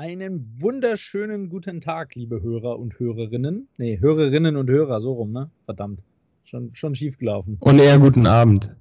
[0.00, 3.66] Einen wunderschönen guten Tag, liebe Hörer und Hörerinnen.
[3.78, 5.50] Nee, Hörerinnen und Hörer, so rum, ne?
[5.64, 6.04] Verdammt.
[6.44, 7.56] Schon, schon schief gelaufen.
[7.58, 8.76] Und eher guten Abend.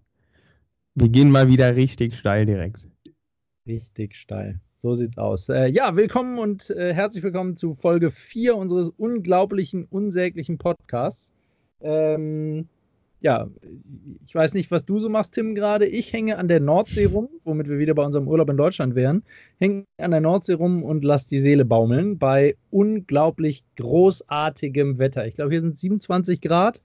[0.94, 2.88] Wir gehen mal wieder richtig steil direkt.
[3.66, 4.60] Richtig steil.
[4.78, 5.50] So sieht's aus.
[5.50, 11.34] Äh, ja, willkommen und äh, herzlich willkommen zu Folge 4 unseres unglaublichen, unsäglichen Podcasts.
[11.82, 12.70] Ähm,
[13.20, 13.48] ja,
[14.28, 15.88] ich weiß nicht, was du so machst, Tim, gerade.
[15.88, 19.24] Ich hänge an der Nordsee rum, womit wir wieder bei unserem Urlaub in Deutschland wären.
[19.58, 25.26] Hänge an der Nordsee rum und lass die Seele baumeln bei unglaublich großartigem Wetter.
[25.26, 26.82] Ich glaube, hier sind 27 Grad.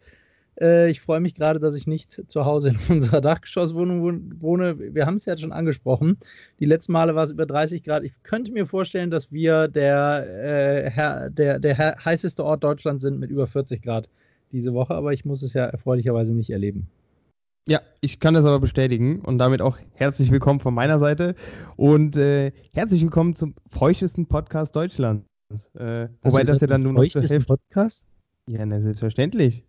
[0.58, 4.94] Äh, ich freue mich gerade, dass ich nicht zu Hause in unserer Dachgeschosswohnung wohne.
[4.94, 6.16] Wir haben es ja schon angesprochen.
[6.60, 8.04] Die letzten Male war es über 30 Grad.
[8.04, 13.30] Ich könnte mir vorstellen, dass wir der, äh, der, der heißeste Ort Deutschlands sind mit
[13.30, 14.08] über 40 Grad
[14.52, 16.88] diese Woche, aber ich muss es ja erfreulicherweise nicht erleben.
[17.66, 21.34] Ja, ich kann das aber bestätigen und damit auch herzlich willkommen von meiner Seite
[21.76, 25.24] und äh, herzlich willkommen zum feuchtesten Podcast Deutschlands.
[25.74, 27.40] Äh, wobei das ja dann nur noch zur Hälfte.
[27.46, 28.06] Podcast?
[28.46, 29.64] Ja, na, selbstverständlich.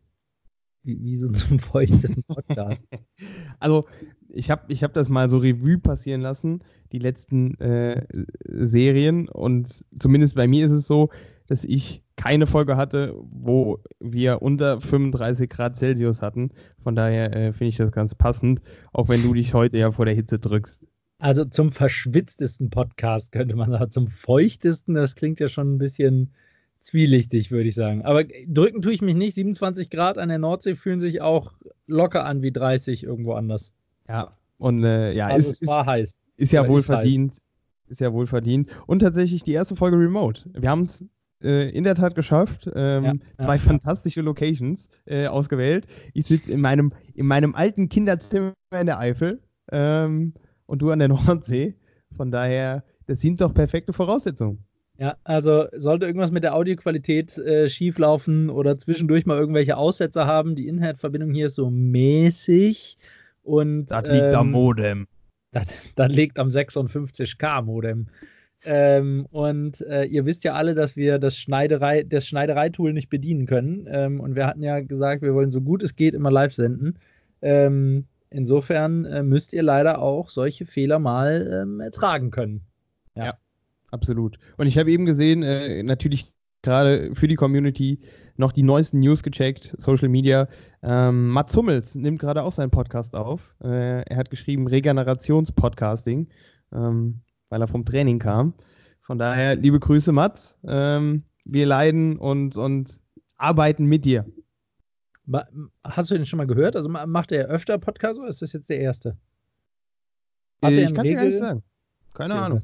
[0.82, 2.84] Wie, wieso zum feuchtesten Podcast?
[3.60, 3.86] also,
[4.30, 8.06] ich habe ich hab das mal so Revue passieren lassen, die letzten äh,
[8.44, 11.10] Serien und zumindest bei mir ist es so,
[11.48, 16.52] dass ich keine Folge hatte, wo wir unter 35 Grad Celsius hatten.
[16.82, 18.62] Von daher äh, finde ich das ganz passend,
[18.92, 20.86] auch wenn du dich heute ja vor der Hitze drückst.
[21.20, 26.34] Also zum verschwitztesten Podcast könnte man sagen, zum feuchtesten, das klingt ja schon ein bisschen
[26.82, 28.04] zwielichtig, würde ich sagen.
[28.04, 29.36] Aber drücken tue ich mich nicht.
[29.36, 31.54] 27 Grad an der Nordsee fühlen sich auch
[31.88, 33.74] locker an wie 30 irgendwo anders.
[34.08, 36.16] Ja, und äh, ja, also ist, es war heiß.
[36.38, 37.32] Ist ja wohl verdient.
[37.32, 37.42] Heiß.
[37.88, 38.70] Ist ja wohl verdient.
[38.88, 40.50] Und tatsächlich die erste Folge Remote.
[40.54, 41.06] Wir haben es
[41.44, 42.70] äh, in der Tat geschafft.
[42.74, 45.88] Ähm, ja, zwei ja, fantastische Locations äh, ausgewählt.
[46.14, 50.34] Ich sitze in meinem, in meinem alten Kinderzimmer in der Eifel ähm,
[50.66, 51.76] und du an der Nordsee.
[52.16, 54.64] Von daher, das sind doch perfekte Voraussetzungen.
[54.98, 60.56] Ja, also sollte irgendwas mit der Audioqualität äh, schieflaufen oder zwischendurch mal irgendwelche Aussetzer haben,
[60.56, 62.98] die Internetverbindung hier ist so mäßig.
[63.42, 65.08] Und, das liegt ähm, am Modem.
[65.52, 68.08] Das, das liegt am 56K Modem.
[68.66, 73.46] Ähm, und äh, ihr wisst ja alle, dass wir das, Schneiderei, das Schneidereitool nicht bedienen
[73.46, 73.88] können.
[73.90, 76.98] Ähm, und wir hatten ja gesagt, wir wollen so gut es geht immer live senden.
[77.42, 82.62] Ähm, insofern äh, müsst ihr leider auch solche Fehler mal ähm, ertragen können.
[83.16, 83.26] Ja.
[83.26, 83.34] ja.
[83.92, 84.38] absolut.
[84.58, 86.32] Und ich habe eben gesehen, äh, natürlich
[86.62, 88.00] gerade für die Community
[88.38, 90.48] noch die neuesten News gecheckt, Social Media.
[90.82, 93.54] Ähm, Mats Hummels nimmt gerade auch seinen Podcast auf.
[93.64, 96.30] Äh, er hat geschrieben Regenerationspodcasting.
[96.74, 97.22] Ähm,
[97.54, 98.56] weil er vom Training kam.
[99.02, 100.58] Von daher, liebe Grüße, Mats.
[100.66, 103.00] Ähm, wir leiden und, und
[103.38, 104.26] arbeiten mit dir.
[105.84, 106.76] Hast du den schon mal gehört?
[106.76, 109.18] Also macht er öfter Podcast oder ist das jetzt der erste?
[110.64, 111.64] Hat ich kann es gar nicht sagen.
[112.16, 112.62] Keine okay, Ahnung.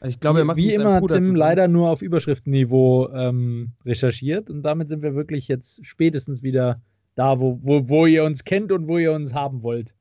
[0.00, 1.36] Also ich glaube, er macht Wie immer Tim zusammen.
[1.36, 6.80] leider nur auf Überschriftenniveau ähm, recherchiert und damit sind wir wirklich jetzt spätestens wieder
[7.14, 9.94] da, wo, wo, wo ihr uns kennt und wo ihr uns haben wollt.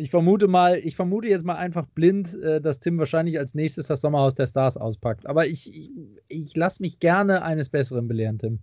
[0.00, 3.86] Ich vermute mal, ich vermute jetzt mal einfach blind, äh, dass Tim wahrscheinlich als nächstes
[3.88, 5.26] das Sommerhaus der Stars auspackt.
[5.26, 5.90] Aber ich, ich,
[6.28, 8.60] ich lasse mich gerne eines Besseren belehren, Tim.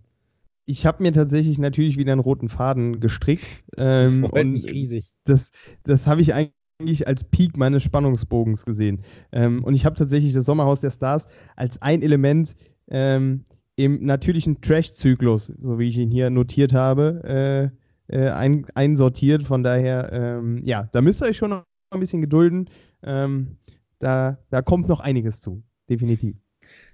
[0.66, 3.46] Ich habe mir tatsächlich natürlich wieder einen roten Faden gestrickt.
[3.76, 5.12] Ähm, Freut und mich riesig.
[5.26, 5.52] Das,
[5.84, 9.02] das habe ich eigentlich als Peak meines Spannungsbogens gesehen.
[9.30, 12.56] Ähm, und ich habe tatsächlich das Sommerhaus der Stars als ein Element
[12.88, 13.44] ähm,
[13.76, 19.44] im natürlichen Trash-Zyklus, so wie ich ihn hier notiert habe, äh, äh, ein, einsortiert.
[19.44, 22.68] Von daher, ähm, ja, da müsst ihr euch schon noch ein bisschen gedulden.
[23.02, 23.56] Ähm,
[23.98, 26.36] da, da kommt noch einiges zu, definitiv.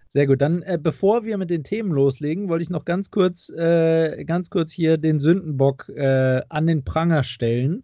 [0.08, 0.40] Sehr gut.
[0.40, 4.48] Dann, äh, bevor wir mit den Themen loslegen, wollte ich noch ganz kurz, äh, ganz
[4.48, 7.82] kurz hier den Sündenbock äh, an den Pranger stellen.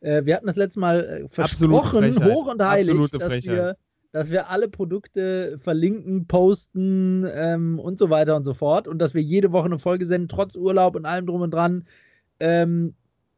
[0.00, 3.76] Äh, wir hatten das letzte Mal äh, versprochen, hoch und heilig, dass wir,
[4.10, 9.14] dass wir alle Produkte verlinken, posten ähm, und so weiter und so fort und dass
[9.14, 11.84] wir jede Woche eine Folge senden, trotz Urlaub und allem drum und dran.
[12.40, 12.94] Ähm,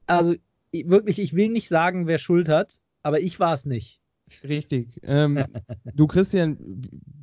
[0.06, 0.34] also
[0.72, 4.00] wirklich, ich will nicht sagen, wer Schuld hat, aber ich war es nicht.
[4.44, 5.00] Richtig.
[5.02, 5.44] Ähm,
[5.94, 6.56] du, Christian,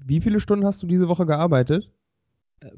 [0.06, 1.92] wie viele Stunden hast du diese Woche gearbeitet?
[2.60, 2.72] Äh,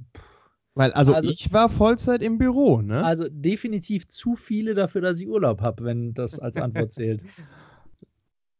[0.76, 3.04] Weil, also, also, ich war Vollzeit im Büro, ne?
[3.04, 7.22] Also definitiv zu viele dafür, dass ich Urlaub habe, wenn das als Antwort zählt.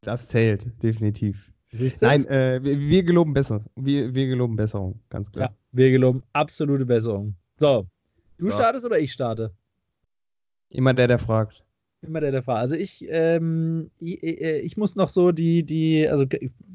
[0.02, 1.52] Das zählt, definitiv.
[2.00, 3.66] Nein, äh, wir, wir, geloben Besserung.
[3.76, 5.50] Wir, wir geloben Besserung, ganz klar.
[5.50, 7.36] Ja, wir geloben absolute Besserung.
[7.58, 7.86] So,
[8.38, 8.56] du so.
[8.56, 9.54] startest oder ich starte?
[10.70, 11.64] Immer der, der fragt.
[12.02, 12.60] Immer der, der fragt.
[12.60, 16.26] Also ich, ähm, ich, äh, ich, muss noch so die, die, also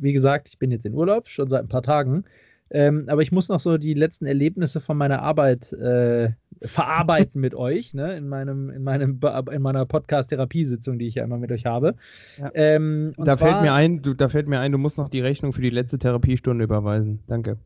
[0.00, 2.24] wie gesagt, ich bin jetzt in Urlaub, schon seit ein paar Tagen.
[2.70, 6.30] Ähm, aber ich muss noch so die letzten Erlebnisse von meiner Arbeit äh,
[6.62, 8.16] verarbeiten mit euch, ne?
[8.16, 9.20] in, meinem, in, meinem,
[9.50, 11.94] in meiner Podcast-Therapiesitzung, die ich ja immer mit euch habe.
[12.38, 12.50] Ja.
[12.54, 15.20] Ähm, da, zwar, fällt mir ein, du, da fällt mir ein, du musst noch die
[15.20, 17.20] Rechnung für die letzte Therapiestunde überweisen.
[17.26, 17.58] Danke.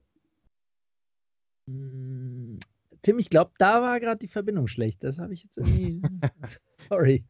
[3.03, 5.05] Tim, ich glaube, da war gerade die Verbindung schlecht.
[5.05, 6.03] Das habe ich jetzt irgendwie.
[6.89, 7.25] Sorry.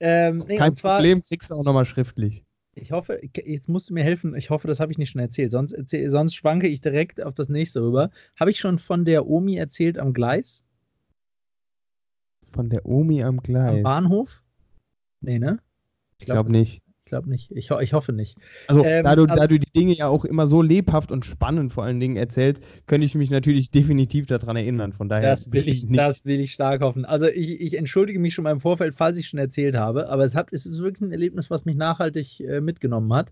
[0.00, 2.44] Ähm, nee, Kein zwar, Problem, kriegst du auch nochmal schriftlich.
[2.74, 4.34] Ich hoffe, jetzt musst du mir helfen.
[4.34, 5.52] Ich hoffe, das habe ich nicht schon erzählt.
[5.52, 8.10] Sonst, erzähl, sonst schwanke ich direkt auf das nächste rüber.
[8.36, 10.64] Habe ich schon von der Omi erzählt am Gleis?
[12.52, 13.76] Von der Omi am Gleis?
[13.76, 14.42] Am Bahnhof?
[15.20, 15.58] Nee, ne?
[16.18, 16.82] Ich glaube glaub nicht
[17.12, 17.50] glaube nicht.
[17.54, 18.38] Ich, ho ich, hoffe nicht.
[18.68, 21.26] Also, ähm, da, du, also, da du die Dinge ja auch immer so lebhaft und
[21.26, 24.94] spannend vor allen Dingen erzählst, könnte ich mich natürlich definitiv daran erinnern.
[24.94, 25.28] Von daher.
[25.28, 27.04] Das will ich, das will ich stark hoffen.
[27.04, 30.24] Also, ich, ich entschuldige mich schon mal im Vorfeld, falls ich schon erzählt habe, aber
[30.24, 33.30] es, hat, es ist wirklich ein Erlebnis, was mich nachhaltig äh, mitgenommen hat.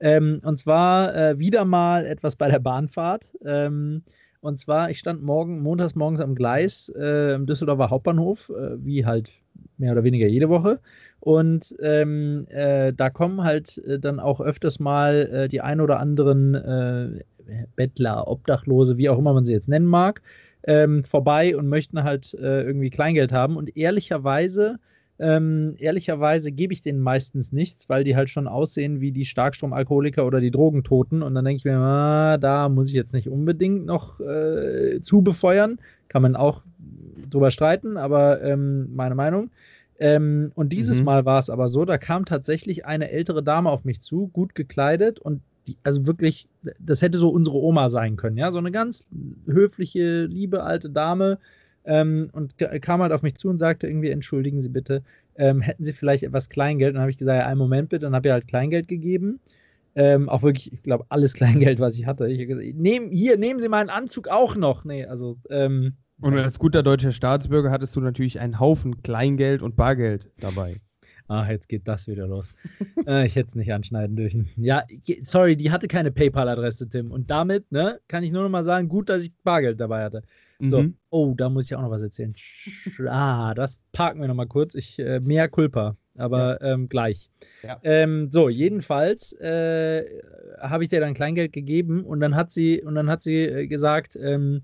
[0.00, 3.24] Ähm, und zwar äh, wieder mal etwas bei der Bahnfahrt.
[3.46, 4.02] Ähm,
[4.42, 9.06] und zwar, ich stand morgen, montags morgens am Gleis äh, im Düsseldorfer Hauptbahnhof, äh, wie
[9.06, 9.30] halt
[9.78, 10.80] mehr oder weniger jede Woche.
[11.22, 16.00] Und ähm, äh, da kommen halt äh, dann auch öfters mal äh, die ein oder
[16.00, 17.20] anderen äh,
[17.76, 20.20] Bettler, Obdachlose, wie auch immer man sie jetzt nennen mag,
[20.64, 23.56] ähm, vorbei und möchten halt äh, irgendwie Kleingeld haben.
[23.56, 24.80] Und ehrlicherweise,
[25.20, 30.26] ähm, ehrlicherweise gebe ich denen meistens nichts, weil die halt schon aussehen wie die Starkstromalkoholiker
[30.26, 31.22] oder die Drogentoten.
[31.22, 35.22] Und dann denke ich mir, ah, da muss ich jetzt nicht unbedingt noch äh, zu
[35.22, 35.78] befeuern.
[36.08, 36.64] Kann man auch
[37.30, 39.50] drüber streiten, aber ähm, meine Meinung.
[40.02, 41.04] Ähm, und dieses mhm.
[41.04, 44.56] Mal war es aber so, da kam tatsächlich eine ältere Dame auf mich zu, gut
[44.56, 46.48] gekleidet und die, also wirklich,
[46.80, 49.06] das hätte so unsere Oma sein können, ja, so eine ganz
[49.46, 51.38] höfliche, liebe alte Dame
[51.84, 55.04] ähm, und kam halt auf mich zu und sagte irgendwie, entschuldigen Sie bitte,
[55.36, 56.90] ähm, hätten Sie vielleicht etwas Kleingeld?
[56.90, 59.38] Und dann habe ich gesagt, ja, einen Moment bitte, dann habe ich halt Kleingeld gegeben.
[59.94, 62.26] Ähm, auch wirklich, ich glaube, alles Kleingeld, was ich hatte.
[62.26, 64.84] Ich gesagt, nehm, hier, nehmen Sie meinen Anzug auch noch.
[64.84, 69.76] Nee, also, ähm, und als guter deutscher Staatsbürger hattest du natürlich einen Haufen Kleingeld und
[69.76, 70.80] Bargeld dabei.
[71.28, 72.52] Ach, jetzt geht das wieder los.
[73.06, 74.48] äh, ich hätte es nicht anschneiden dürfen.
[74.56, 74.84] Ja,
[75.22, 77.10] sorry, die hatte keine PayPal-Adresse, Tim.
[77.10, 80.22] Und damit, ne, kann ich nur noch mal sagen, gut, dass ich Bargeld dabei hatte.
[80.64, 80.94] So, mhm.
[81.10, 82.34] oh, da muss ich auch noch was erzählen.
[83.08, 84.74] Ah, das parken wir noch mal kurz.
[84.76, 86.74] Ich, äh, mehr Culpa, aber ja.
[86.74, 87.30] ähm, gleich.
[87.64, 87.80] Ja.
[87.82, 90.04] Ähm, so, jedenfalls äh,
[90.60, 93.66] habe ich dir dann Kleingeld gegeben und dann hat sie, und dann hat sie äh,
[93.66, 94.62] gesagt, ähm,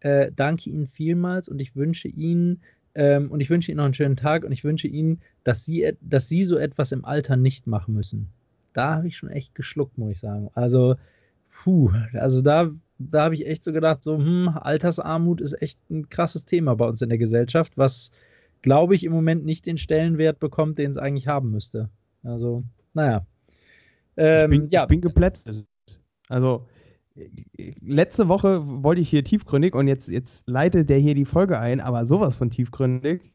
[0.00, 2.60] äh, danke Ihnen vielmals und ich wünsche Ihnen
[2.94, 5.92] ähm, und ich wünsche Ihnen noch einen schönen Tag und ich wünsche Ihnen, dass Sie,
[6.00, 8.28] dass Sie so etwas im Alter nicht machen müssen.
[8.72, 10.50] Da habe ich schon echt geschluckt, muss ich sagen.
[10.54, 10.96] Also,
[11.50, 16.08] puh, also da, da habe ich echt so gedacht, so, hm, Altersarmut ist echt ein
[16.08, 18.10] krasses Thema bei uns in der Gesellschaft, was,
[18.62, 21.88] glaube ich, im Moment nicht den Stellenwert bekommt, den es eigentlich haben müsste.
[22.22, 22.64] Also,
[22.94, 23.26] naja.
[24.16, 24.82] Ähm, ich, bin, ja.
[24.82, 25.64] ich bin geplättet.
[26.28, 26.66] Also,
[27.80, 31.80] letzte Woche wollte ich hier tiefgründig und jetzt, jetzt leitet der hier die Folge ein,
[31.80, 33.32] aber sowas von tiefgründig.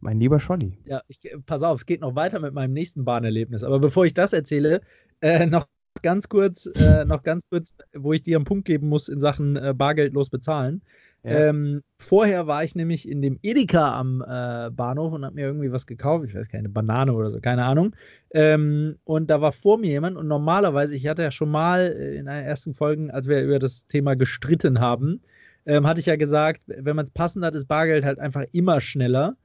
[0.00, 0.76] Mein lieber Scholli.
[0.84, 3.64] Ja, ich, pass auf, es geht noch weiter mit meinem nächsten Bahnerlebnis.
[3.64, 4.82] Aber bevor ich das erzähle,
[5.22, 5.66] äh, noch
[6.02, 9.56] ganz kurz, äh, noch ganz kurz, wo ich dir einen Punkt geben muss in Sachen
[9.56, 10.82] äh, bargeldlos bezahlen.
[11.24, 15.72] Ähm, vorher war ich nämlich in dem Edeka am äh, Bahnhof und habe mir irgendwie
[15.72, 16.26] was gekauft.
[16.28, 17.96] Ich weiß keine Banane oder so, keine Ahnung.
[18.30, 22.28] Ähm, und da war vor mir jemand und normalerweise, ich hatte ja schon mal in
[22.28, 25.22] einer ersten Folge, als wir über das Thema gestritten haben,
[25.64, 28.82] ähm, hatte ich ja gesagt, wenn man es passend hat, ist Bargeld halt einfach immer
[28.82, 29.36] schneller.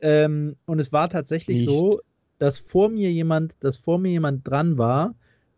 [0.00, 1.68] Ähm, und es war tatsächlich Nicht.
[1.68, 2.00] so,
[2.38, 5.14] dass vor mir jemand, dass vor mir jemand dran war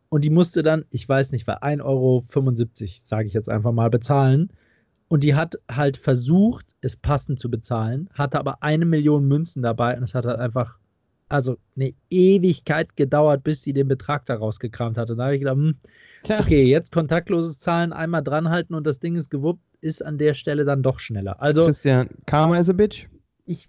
[0.09, 2.23] und die musste dann, ich weiß nicht, war 1,75 Euro,
[3.05, 4.51] sage ich jetzt einfach mal, bezahlen.
[5.09, 9.97] Und die hat halt versucht, es passend zu bezahlen, hatte aber eine Million Münzen dabei
[9.97, 10.79] und es hat halt einfach,
[11.29, 15.15] also eine Ewigkeit gedauert, bis sie den Betrag da rausgekramt hatte.
[15.15, 15.77] Da habe ich gedacht, hm,
[16.41, 20.65] okay, jetzt kontaktloses Zahlen einmal dranhalten und das Ding ist gewuppt, ist an der Stelle
[20.65, 21.41] dann doch schneller.
[21.41, 23.07] Also, Christian, Karma is a bitch.
[23.45, 23.69] Ich,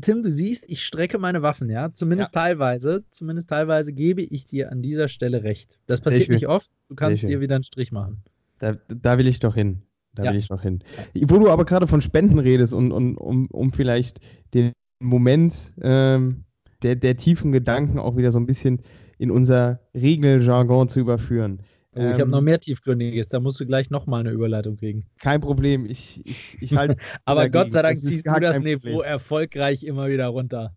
[0.00, 1.92] Tim, du siehst, ich strecke meine Waffen, ja.
[1.92, 2.40] Zumindest ja.
[2.40, 5.78] teilweise, zumindest teilweise gebe ich dir an dieser Stelle recht.
[5.86, 6.70] Das passiert nicht oft.
[6.88, 8.22] Du kannst dir wieder einen Strich machen.
[8.58, 9.82] Da, da will ich doch hin.
[10.14, 10.30] Da ja.
[10.32, 10.82] will ich noch hin.
[11.14, 14.20] Wo du aber gerade von Spenden redest und, und um, um vielleicht
[14.52, 16.44] den Moment ähm,
[16.82, 18.82] der, der tiefen Gedanken auch wieder so ein bisschen
[19.18, 21.62] in unser Regeljargon zu überführen.
[21.96, 25.06] Oh, ich ähm, habe noch mehr Tiefgründiges, da musst du gleich nochmal eine Überleitung kriegen.
[25.18, 26.96] Kein Problem, ich, ich, ich halte.
[27.24, 27.64] aber dagegen.
[27.64, 30.76] Gott sei Dank das ziehst du das Niveau erfolgreich immer wieder runter.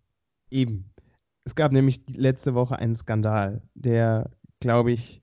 [0.50, 0.90] Eben.
[1.44, 4.30] Es gab nämlich letzte Woche einen Skandal, der,
[4.60, 5.22] glaube ich,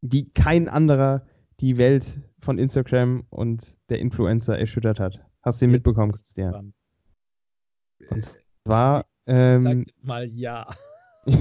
[0.00, 1.26] wie kein anderer
[1.60, 5.24] die Welt von Instagram und der Influencer erschüttert hat.
[5.42, 6.74] Hast du den mitbekommen, Christian?
[8.10, 9.06] Und zwar.
[9.26, 10.66] Ähm, Sag mal ja.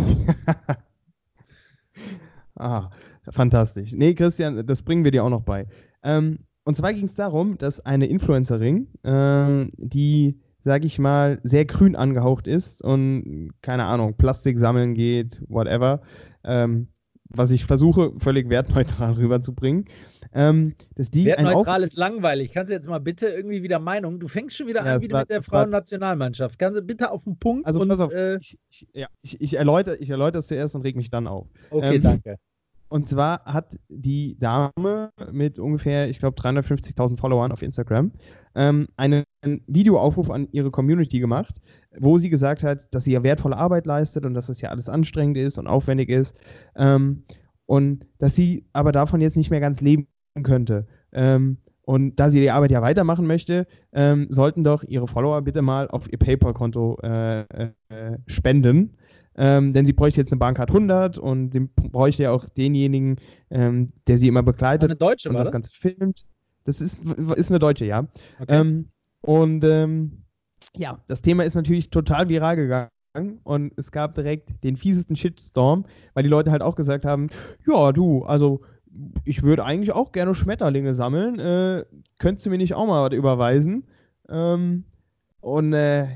[2.56, 2.90] ah,
[3.30, 3.94] Fantastisch.
[3.94, 5.68] Nee, Christian, das bringen wir dir auch noch bei.
[6.04, 11.66] Ähm, und zwar ging es darum, dass eine Influencerin, äh, die, sag ich mal, sehr
[11.66, 16.02] grün angehaucht ist und, keine Ahnung, Plastik sammeln geht, whatever,
[16.44, 16.88] ähm,
[17.34, 19.86] was ich versuche, völlig wertneutral rüberzubringen.
[20.34, 22.54] Ähm, dass die Wertneutral ist langweilig.
[22.54, 24.20] Kannst du jetzt mal bitte irgendwie wieder Meinung?
[24.20, 26.58] Du fängst schon wieder ja, an, wieder war, mit der Frauennationalmannschaft.
[26.58, 27.68] Kannst du bitte auf den Punkt?
[27.68, 30.74] Also, und, pass auf, äh, ich, ich, ja, ich, ich, erläutere, ich erläutere es zuerst
[30.76, 31.48] und reg mich dann auf.
[31.70, 32.38] Okay, ähm, danke.
[32.88, 38.12] Und zwar hat die Dame mit ungefähr, ich glaube, 350.000 Followern auf Instagram
[38.56, 39.24] ähm, einen
[39.68, 41.56] Videoaufruf an ihre Community gemacht,
[42.00, 44.90] wo sie gesagt hat, dass sie ja wertvolle Arbeit leistet und dass das ja alles
[44.90, 46.36] anstrengend ist und aufwendig ist.
[46.76, 47.24] Ähm,
[47.66, 50.08] und dass sie aber davon jetzt nicht mehr ganz leben
[50.44, 50.88] könnte.
[51.14, 55.62] Ähm, und da sie die Arbeit ja weitermachen möchte, ähm, sollten doch ihre Follower bitte
[55.62, 58.98] mal auf ihr PayPal-Konto äh, äh, spenden.
[59.36, 63.16] Ähm, denn sie bräuchte jetzt eine Bankcard 100 und sie bräuchte ja auch denjenigen,
[63.50, 66.26] ähm, der sie immer begleitet eine Deutsche, und das, das Ganze filmt.
[66.64, 67.00] Das ist,
[67.36, 68.08] ist eine Deutsche, ja.
[68.40, 68.60] Okay.
[68.60, 68.90] Ähm,
[69.22, 70.24] und ähm,
[70.76, 75.86] ja, das Thema ist natürlich total viral gegangen und es gab direkt den fiesesten Shitstorm,
[76.14, 77.30] weil die Leute halt auch gesagt haben,
[77.68, 78.62] ja, du, also
[79.24, 81.40] ich würde eigentlich auch gerne Schmetterlinge sammeln.
[81.40, 81.86] Äh,
[82.20, 83.86] könntest du mir nicht auch mal was überweisen?
[84.30, 84.86] Ähm,
[85.40, 86.08] und äh,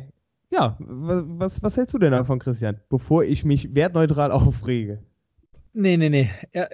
[0.51, 5.03] ja, was, was hältst du denn davon, Christian, bevor ich mich wertneutral aufrege?
[5.77, 6.29] Nee, nee, nee.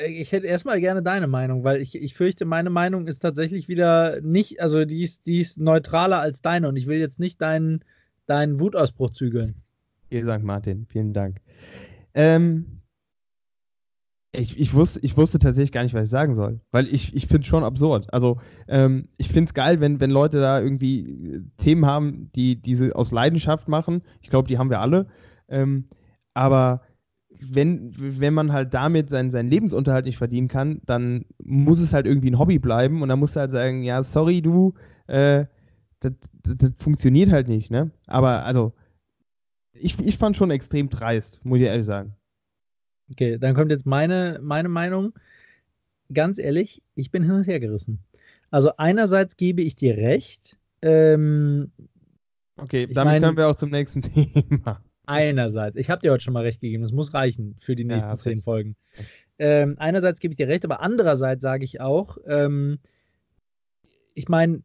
[0.07, 4.21] Ich hätte erstmal gerne deine Meinung, weil ich, ich fürchte, meine Meinung ist tatsächlich wieder
[4.21, 7.83] nicht, also die ist, die ist neutraler als deine und ich will jetzt nicht deinen,
[8.27, 9.55] deinen Wutausbruch zügeln.
[10.11, 10.43] Ihr St.
[10.43, 11.41] Martin, vielen Dank.
[12.13, 12.81] Ähm,
[14.33, 16.59] ich, ich, wusste, ich wusste tatsächlich gar nicht, was ich sagen soll.
[16.69, 18.13] Weil ich, ich finde es schon absurd.
[18.13, 22.61] Also, ähm, ich finde es geil, wenn, wenn Leute da irgendwie äh, Themen haben, die
[22.61, 24.03] diese aus Leidenschaft machen.
[24.21, 25.07] Ich glaube, die haben wir alle.
[25.49, 25.85] Ähm,
[26.35, 26.81] aber
[27.41, 32.05] wenn, wenn man halt damit seinen, seinen Lebensunterhalt nicht verdienen kann, dann muss es halt
[32.05, 33.01] irgendwie ein Hobby bleiben.
[33.01, 34.73] Und dann musst du halt sagen: Ja, sorry, du,
[35.07, 35.45] äh,
[35.99, 37.71] das, das, das funktioniert halt nicht.
[37.71, 37.91] Ne?
[38.07, 38.73] Aber also,
[39.73, 42.15] ich, ich fand schon extrem dreist, muss ich ehrlich sagen.
[43.11, 45.13] Okay, dann kommt jetzt meine, meine Meinung.
[46.13, 47.99] Ganz ehrlich, ich bin hin und her gerissen.
[48.49, 50.57] Also einerseits gebe ich dir recht.
[50.81, 51.71] Ähm,
[52.57, 54.81] okay, damit mein, können wir auch zum nächsten Thema.
[55.11, 58.09] Einerseits, ich habe dir heute schon mal recht gegeben, das muss reichen für die nächsten
[58.09, 58.43] ja, zehn recht.
[58.43, 58.75] Folgen.
[59.39, 62.79] Ähm, einerseits gebe ich dir recht, aber andererseits sage ich auch, ähm,
[64.13, 64.61] ich meine,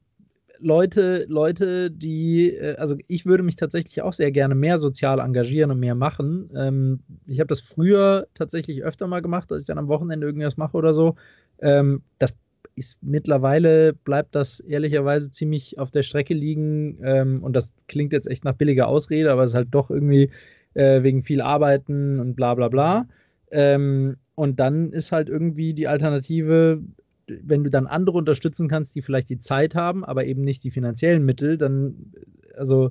[0.58, 5.70] Leute, Leute, die, äh, also ich würde mich tatsächlich auch sehr gerne mehr sozial engagieren
[5.70, 6.50] und mehr machen.
[6.54, 10.56] Ähm, ich habe das früher tatsächlich öfter mal gemacht, dass ich dann am Wochenende irgendwas
[10.56, 11.16] mache oder so.
[11.60, 12.34] Ähm, das
[12.76, 16.99] ist mittlerweile bleibt das ehrlicherweise ziemlich auf der Strecke liegen.
[17.02, 20.30] Ähm, und das klingt jetzt echt nach billiger Ausrede, aber es ist halt doch irgendwie
[20.75, 23.09] äh, wegen viel Arbeiten und bla bla bla.
[23.50, 26.83] Ähm, und dann ist halt irgendwie die Alternative,
[27.26, 30.71] wenn du dann andere unterstützen kannst, die vielleicht die Zeit haben, aber eben nicht die
[30.71, 32.12] finanziellen Mittel, dann,
[32.56, 32.90] also,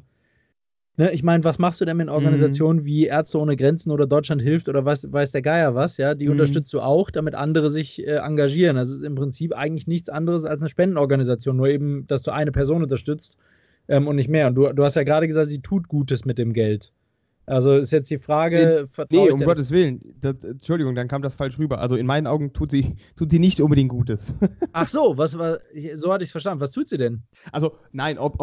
[0.98, 2.14] ne, ich meine, was machst du denn mit mhm.
[2.14, 2.86] Organisationen mhm.
[2.86, 6.26] wie Ärzte ohne Grenzen oder Deutschland hilft oder was, weiß der Geier was, ja, die
[6.26, 6.32] mhm.
[6.32, 8.76] unterstützt du auch, damit andere sich äh, engagieren.
[8.76, 12.52] Das ist im Prinzip eigentlich nichts anderes als eine Spendenorganisation, nur eben, dass du eine
[12.52, 13.38] Person unterstützt
[13.88, 14.48] ähm, und nicht mehr.
[14.48, 16.92] Und du, du hast ja gerade gesagt, sie tut Gutes mit dem Geld.
[17.48, 18.88] Also ist jetzt die Frage.
[18.98, 20.02] Nee, nee um Gottes Willen.
[20.22, 21.80] Das, Entschuldigung, dann kam das falsch rüber.
[21.80, 24.34] Also in meinen Augen tut sie, tut sie nicht unbedingt Gutes.
[24.74, 25.60] Ach so, was war,
[25.94, 26.62] so hatte ich es verstanden.
[26.62, 27.22] Was tut sie denn?
[27.52, 28.42] Also nein, ob,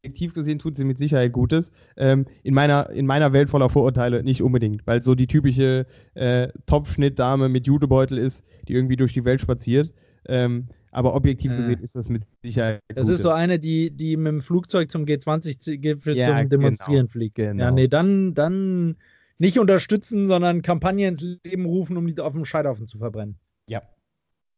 [0.00, 1.72] objektiv gesehen tut sie mit Sicherheit Gutes.
[1.96, 6.48] Ähm, in, meiner, in meiner Welt voller Vorurteile nicht unbedingt, weil so die typische äh,
[6.66, 9.92] Topfschnittdame mit Judebeutel ist, die irgendwie durch die Welt spaziert.
[10.26, 12.80] Ähm, aber objektiv gesehen ist das mit Sicherheit.
[12.88, 13.20] Das Gutes.
[13.20, 17.34] ist so eine, die, die mit dem Flugzeug zum G20-Gipfel ja, zum Demonstrieren genau, fliegt.
[17.36, 17.62] Genau.
[17.62, 18.96] Ja, nee, dann, dann
[19.38, 23.36] nicht unterstützen, sondern Kampagne ins Leben rufen, um die auf dem Scheiterhaufen zu verbrennen.
[23.66, 23.82] Ja.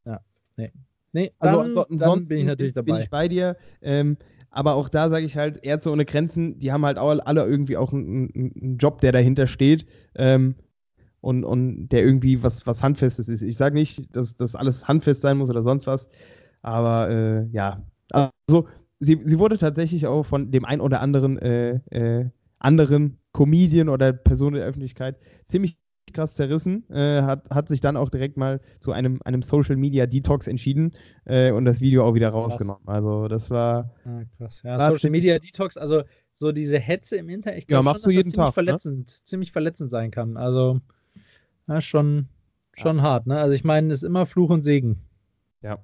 [0.06, 0.20] Ja,
[0.56, 0.72] nee.
[1.12, 2.92] Nee, also dann, also, dann bin ich natürlich dabei.
[2.92, 3.56] Bin ich bei dir.
[3.82, 4.16] Ähm,
[4.52, 7.76] aber auch da sage ich halt, Ärzte ohne Grenzen, die haben halt auch alle irgendwie
[7.76, 9.86] auch einen, einen Job, der dahinter steht.
[10.14, 10.54] Ähm,
[11.22, 13.42] und, und der irgendwie was, was Handfestes ist.
[13.42, 16.08] Ich sage nicht, dass das alles handfest sein muss oder sonst was,
[16.60, 17.80] aber äh, ja.
[18.10, 18.68] Also,
[18.98, 22.28] sie, sie wurde tatsächlich auch von dem ein oder anderen äh, äh,
[22.58, 25.16] anderen Comedian oder Person der Öffentlichkeit
[25.48, 25.78] ziemlich
[26.12, 30.06] krass zerrissen, äh, hat, hat sich dann auch direkt mal zu einem, einem Social Media
[30.06, 30.92] Detox entschieden
[31.24, 32.84] äh, und das Video auch wieder rausgenommen.
[32.84, 32.94] Krass.
[32.94, 33.90] Also das war.
[34.04, 34.62] Ah, krass.
[34.62, 36.02] Ja, Social Media Detox, also
[36.32, 38.52] so diese Hetze im Internet, ich glaube ja, schon, dass das ziemlich Tag, ne?
[38.52, 39.24] verletzend, ne?
[39.24, 40.36] ziemlich verletzend sein kann.
[40.36, 40.80] Also
[41.68, 42.28] ja, schon,
[42.72, 43.02] schon ja.
[43.02, 43.38] hart, ne?
[43.38, 44.98] Also ich meine, es ist immer Fluch und Segen.
[45.62, 45.78] Ja.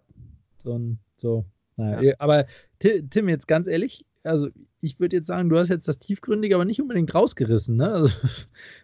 [0.63, 0.81] So,
[1.17, 1.45] so.
[1.77, 2.15] Naja, ja.
[2.19, 2.47] aber
[2.79, 4.49] Tim, jetzt ganz ehrlich, also
[4.81, 7.91] ich würde jetzt sagen, du hast jetzt das tiefgründige, aber nicht unbedingt rausgerissen, ne?
[7.93, 8.09] Also,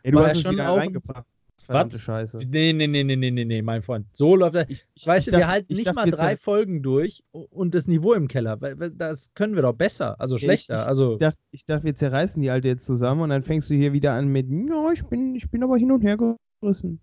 [0.04, 1.26] ja, du hast es schon auch, reingebracht.
[1.64, 2.38] Verdammte Scheiße.
[2.46, 4.06] Nee, nee, nee, nee, nee, nee, mein Freund.
[4.12, 4.68] So läuft er.
[4.68, 7.86] Ich, ich, Weißt ich du, wir halten ich nicht mal drei Folgen durch und das
[7.86, 8.56] Niveau im Keller.
[8.56, 10.82] Das können wir doch besser, also schlechter.
[10.82, 13.70] ich, Also ich, dachte, ich dachte, wir zerreißen die Alte jetzt zusammen und dann fängst
[13.70, 16.18] du hier wieder an mit, ja, ich bin, ich bin aber hin und her
[16.60, 17.00] gerissen.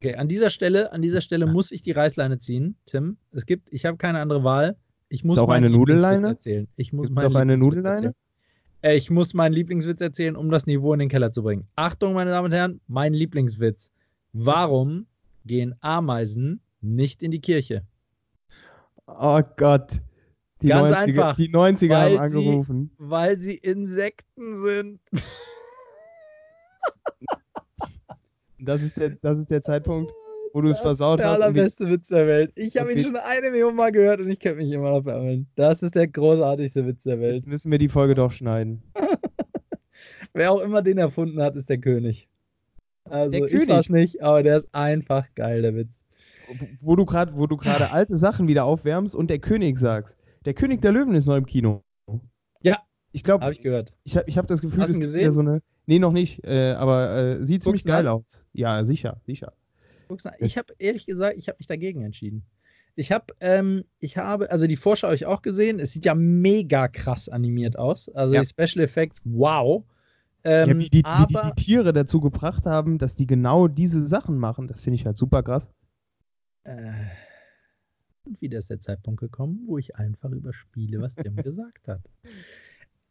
[0.00, 3.16] Okay, an dieser Stelle, an dieser Stelle muss ich die Reißleine ziehen, Tim.
[3.32, 4.76] Es gibt, ich habe keine andere Wahl.
[5.08, 6.28] Ich muss auch meinen eine Nudelleine?
[6.28, 6.68] erzählen.
[6.76, 8.14] Ich muss auch eine Nudelleine?
[8.82, 11.66] Äh, Ich muss meinen Lieblingswitz erzählen, um das Niveau in den Keller zu bringen.
[11.76, 13.90] Achtung, meine Damen und Herren, mein Lieblingswitz.
[14.38, 15.06] Warum
[15.46, 17.84] gehen Ameisen nicht in die Kirche?
[19.06, 20.02] Oh Gott.
[20.60, 22.90] Die Ganz 90er, einfach, Die 90er haben weil sie- angerufen.
[22.98, 25.00] Weil sie Insekten sind.
[28.58, 30.10] Das ist der, das ist der Zeitpunkt,
[30.52, 31.38] wo du es versaut der hast.
[31.38, 32.52] die- allerbeste Witz der Welt.
[32.54, 35.46] Ich habe ihn schon eine Million Mal gehört und ich kenne mich immer noch beammeln.
[35.56, 37.36] Das ist der großartigste Witz der Welt.
[37.36, 38.82] Jetzt müssen wir die Folge doch schneiden.
[40.32, 42.28] Wer auch immer den erfunden hat, ist der König.
[43.10, 43.68] Also Der ich König?
[43.68, 46.02] weiß nicht, aber der ist einfach geil, der Witz.
[46.48, 50.16] Wo- Wo du gerade, wo du gerade alte Sachen wieder aufwärmst und der König sagst.
[50.44, 51.82] Der König der Löwen ist neu im Kino.
[52.62, 52.78] Ja.
[53.12, 53.92] Ich glaube, Habe ich gehört.
[54.04, 55.20] ich habe ich hab das Gefühl, Hast das ist gesehen?
[55.22, 55.62] wieder so eine.
[55.86, 58.24] Nee, noch nicht, äh, aber äh, sieht ziemlich Guckst du geil aus.
[58.52, 59.52] Ja, sicher, sicher.
[60.08, 60.24] Guck's.
[60.40, 62.44] Ich habe ehrlich gesagt, ich habe mich dagegen entschieden.
[62.94, 65.80] Ich habe, ähm, ich habe, also die Vorschau habe ich auch gesehen.
[65.80, 68.08] Es sieht ja mega krass animiert aus.
[68.10, 68.42] Also Ja.
[68.42, 69.84] die Special Effects, wow.
[70.48, 73.66] Ähm, ja, wie, die, wie aber die die Tiere dazu gebracht haben, dass die genau
[73.66, 75.68] diese Sachen machen, das finde ich halt super krass.
[76.62, 76.92] Äh,
[78.24, 82.00] und wieder ist der Zeitpunkt gekommen, wo ich einfach überspiele, was Tim gesagt hat.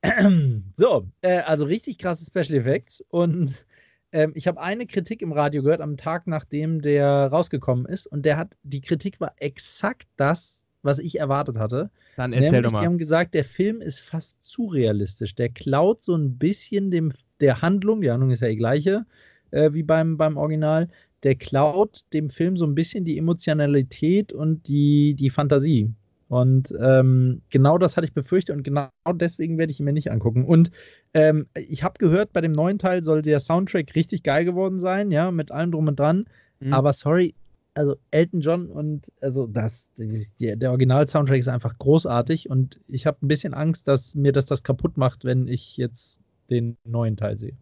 [0.78, 3.04] so, äh, also richtig krasse Special Effects.
[3.10, 3.66] Und
[4.14, 8.08] ähm, ich habe eine Kritik im Radio gehört am Tag, nachdem der rausgekommen ist.
[8.08, 11.90] Und der hat, die Kritik war exakt das, was ich erwartet hatte.
[12.16, 12.86] Dann erzähl Nämlich, doch Die mal.
[12.86, 15.36] haben gesagt, der Film ist fast zu realistisch.
[15.36, 17.12] Der klaut so ein bisschen dem,
[17.42, 19.06] der Handlung, die Handlung ist ja die gleiche
[19.52, 20.90] äh, wie beim, beim Original,
[21.24, 25.92] der klaut dem Film so ein bisschen die Emotionalität und die, die Fantasie.
[26.28, 30.12] Und ähm, genau das hatte ich befürchtet und genau deswegen werde ich ihn mir nicht
[30.12, 30.44] angucken.
[30.44, 30.72] Und
[31.14, 35.12] ähm, ich habe gehört, bei dem neuen Teil soll der Soundtrack richtig geil geworden sein,
[35.12, 36.26] ja, mit allem drum und dran.
[36.60, 36.74] Mhm.
[36.74, 37.36] Aber sorry,
[37.76, 39.92] also Elton John und also das,
[40.40, 44.48] der, der Original-Soundtrack ist einfach großartig und ich habe ein bisschen Angst, dass mir das
[44.48, 47.54] das kaputt macht, wenn ich jetzt den neuen Teil sehe.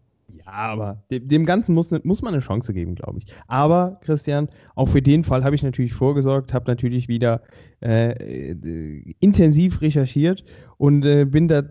[0.46, 3.26] Ja, aber dem, dem Ganzen muss, ne, muss man eine Chance geben, glaube ich.
[3.48, 7.42] Aber, Christian, auch für den Fall habe ich natürlich vorgesorgt, habe natürlich wieder
[7.82, 8.12] äh,
[8.52, 10.44] äh, intensiv recherchiert
[10.78, 11.64] und äh, bin da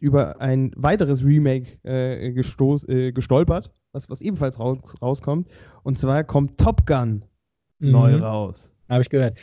[0.00, 5.48] über ein weiteres Remake äh, gestoß, äh, gestolpert, was, was ebenfalls raus, rauskommt.
[5.84, 7.24] Und zwar kommt Top Gun
[7.78, 8.22] neu Mhm.
[8.22, 8.72] raus.
[8.88, 9.38] Habe ich gehört.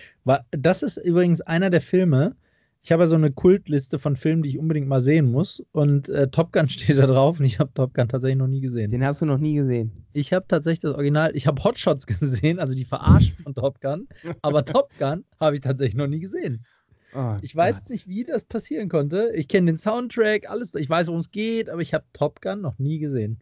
[0.51, 2.35] Das ist übrigens einer der Filme.
[2.81, 5.61] Ich habe ja so eine Kultliste von Filmen, die ich unbedingt mal sehen muss.
[5.73, 8.61] Und äh, Top Gun steht da drauf und ich habe Top Gun tatsächlich noch nie
[8.61, 8.89] gesehen.
[8.91, 9.91] Den hast du noch nie gesehen.
[10.13, 14.07] Ich habe tatsächlich das Original, ich habe Hotshots gesehen, also die Verarscht von Top Gun.
[14.41, 16.65] Aber Top Gun habe ich tatsächlich noch nie gesehen.
[17.13, 17.89] Oh Ich weiß Gott.
[17.89, 19.31] nicht, wie das passieren konnte.
[19.35, 20.73] Ich kenne den Soundtrack, alles.
[20.75, 23.39] Ich weiß, worum es geht, aber ich habe Top Gun noch nie gesehen.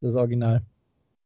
[0.00, 0.62] Das Original.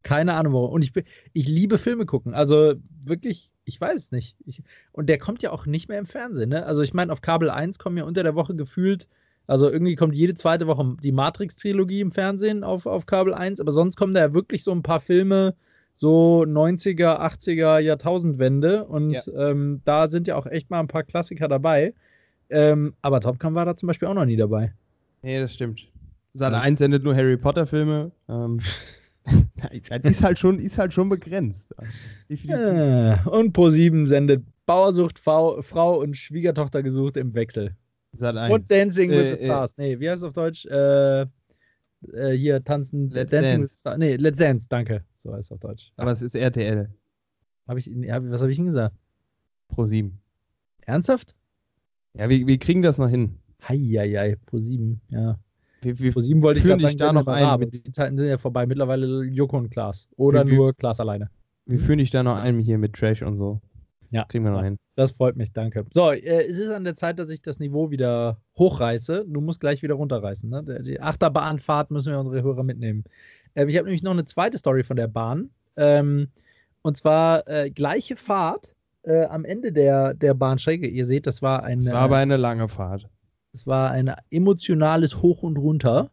[0.03, 0.73] Keine Ahnung warum.
[0.73, 2.35] Und ich, bin- ich liebe Filme gucken.
[2.35, 2.75] Also
[3.05, 4.37] wirklich, ich weiß es nicht.
[4.45, 6.51] Ich, und der kommt ja auch nicht mehr im Fernsehen.
[6.51, 6.67] Ne?
[6.67, 9.09] Also ich meine, auf Kabel 1 kommen ja unter der Woche gefühlt,
[9.47, 13.73] also irgendwie kommt jede zweite Woche die Matrix-Trilogie im Fernsehen auf, auf Kabel 1, aber
[13.73, 15.55] sonst kommen da ja wirklich so ein paar Filme,
[15.97, 18.85] so 90er, 80er, Jahrtausendwende.
[18.85, 19.23] Und Ja.
[19.51, 21.95] ähm, da sind ja auch echt mal ein paar Klassiker dabei.
[22.49, 24.73] Ähm, aber Top Gun war da zum Beispiel auch noch nie dabei.
[25.23, 25.89] Nee, das stimmt.
[26.33, 26.61] Sat Ja.
[26.61, 28.13] 1 sendet nur Harry Potter Filme.
[28.29, 28.61] Ähm,
[29.89, 31.75] das ist halt schon, ist halt schon begrenzt.
[32.29, 37.77] Äh, und Pro7 sendet Bauersucht, Frau, Frau und Schwiegertochter gesucht im Wechsel.
[38.13, 38.53] Sat 1.
[38.53, 39.47] Und Dancing Äh, with the äh.
[39.47, 39.77] Stars.
[39.77, 40.67] Nee, wie heißt es auf Deutsch?
[40.67, 43.11] Äh, äh, hier tanzen.
[43.11, 43.63] Let's Dancing Dance.
[43.63, 43.99] with the Stars.
[43.99, 45.05] Nee, Let's Dance, danke.
[45.17, 45.93] So heißt es auf Deutsch.
[45.97, 46.89] Aber es ist RTL
[47.67, 48.97] Hab ich, was habe ich denn gesagt?
[49.69, 50.19] Pro 7.
[50.83, 51.37] Ernsthaft?
[52.15, 53.39] Ja, wir, wir kriegen das noch hin.
[53.69, 55.39] Heieiei, Pro7, ja.
[55.83, 58.37] Wir, wir, Pro7 wollte ich gerade sagen, da noch ein aber die Zeiten sind ja
[58.39, 58.67] vorbei.
[58.67, 60.09] Mittlerweile Joko und Klaas.
[60.17, 61.31] Oder wir- nur Klaas alleine.
[61.67, 63.61] wir führen dich da noch ein hier mit Trash und so.
[64.11, 64.25] Ja.
[64.25, 64.77] Kriegen wir noch hin.
[64.97, 65.87] Das freut mich, danke.
[65.91, 69.25] So, äh, es ist an der Zeit, dass ich das Niveau wieder hochreiße.
[69.29, 70.51] Du musst gleich wieder runterreißen.
[70.51, 70.83] Ne?
[70.83, 73.05] Die Achterbahnfahrt müssen wir unsere Hörer mitnehmen.
[73.55, 75.51] Ähm, ich habe nämlich noch eine zweite Story von der Bahn.
[75.77, 76.29] Ähm,
[76.83, 80.89] und zwar äh, gleiche Fahrt äh, am Ende der, der Bahnstrecke.
[80.89, 83.09] Ihr seht, das war ein, Es war aber eine lange Fahrt.
[83.53, 86.11] Es war ein emotionales Hoch und Runter.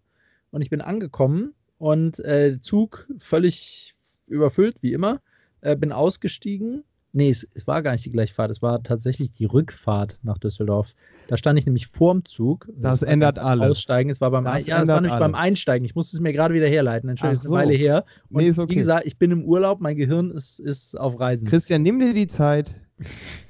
[0.50, 3.93] Und ich bin angekommen und äh, Zug völlig
[4.28, 5.21] überfüllt, wie immer.
[5.62, 6.84] Äh, bin ausgestiegen.
[7.13, 10.38] nee, es, es, war gar nicht die gleiche Fahrt, es war tatsächlich die Rückfahrt nach
[10.38, 10.93] Düsseldorf.
[11.28, 12.67] Da stand ich nämlich vorm Zug.
[12.76, 13.71] Das, das ändert alles.
[13.71, 15.86] Aussteigen, es war beim, das ja, es war nämlich beim Einsteigen.
[15.86, 17.10] Ich musste es mir gerade wieder herleiten.
[17.10, 17.50] Entschuldigung, so.
[17.50, 18.06] ist eine Weile her.
[18.30, 18.69] Und nee, okay.
[18.69, 21.47] wie gesagt, ich bin im Urlaub, mein Gehirn ist, ist auf Reisen.
[21.47, 22.80] Christian, nimm dir die Zeit.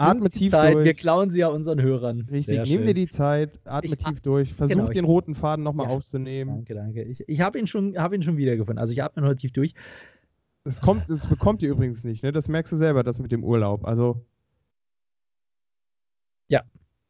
[0.00, 0.74] Atme tief Zeit.
[0.74, 0.84] durch.
[0.84, 2.20] Wir klauen sie ja unseren Hörern.
[2.30, 2.86] Richtig, Sehr nimm schön.
[2.86, 6.56] dir die Zeit, atme ich, tief durch, versuch genau, den roten Faden nochmal ja, aufzunehmen.
[6.56, 7.02] Danke, danke.
[7.02, 8.78] Ich, ich habe ihn, schon, hab ihn schon wiedergefunden.
[8.78, 9.74] Also ich atme noch tief durch.
[10.64, 12.32] Das, kommt, das bekommt ihr übrigens nicht, ne?
[12.32, 13.86] Das merkst du selber, das mit dem Urlaub.
[13.86, 14.24] Also.
[16.48, 16.62] Ja.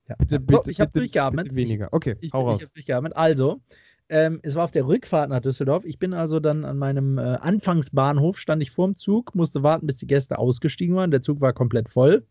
[0.08, 0.16] ja.
[0.18, 1.44] Bitte, bitte, so, ich habe durchgeatmet.
[1.44, 1.88] Bitte weniger.
[1.92, 2.56] Okay, ich, hau ich, raus.
[2.60, 3.16] Ich habe durchgeatmet.
[3.16, 3.60] Also,
[4.08, 5.84] ähm, es war auf der Rückfahrt nach Düsseldorf.
[5.84, 9.96] Ich bin also dann an meinem äh, Anfangsbahnhof, stand ich vorm Zug, musste warten, bis
[9.96, 11.12] die Gäste ausgestiegen waren.
[11.12, 12.26] Der Zug war komplett voll.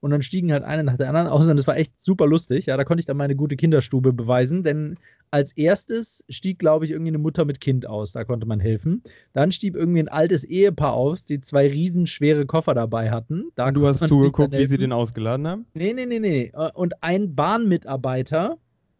[0.00, 2.66] Und dann stiegen halt eine nach der anderen aus und das war echt super lustig.
[2.66, 4.98] Ja, da konnte ich dann meine gute Kinderstube beweisen, denn
[5.30, 8.12] als erstes stieg, glaube ich, irgendwie eine Mutter mit Kind aus.
[8.12, 9.02] Da konnte man helfen.
[9.32, 13.50] Dann stieg irgendwie ein altes Ehepaar aus, die zwei riesenschwere Koffer dabei hatten.
[13.54, 15.66] Da du hast zugeguckt, wie sie den ausgeladen haben?
[15.74, 16.52] Nee, nee, nee, nee.
[16.74, 18.58] Und ein Bahnmitarbeiter,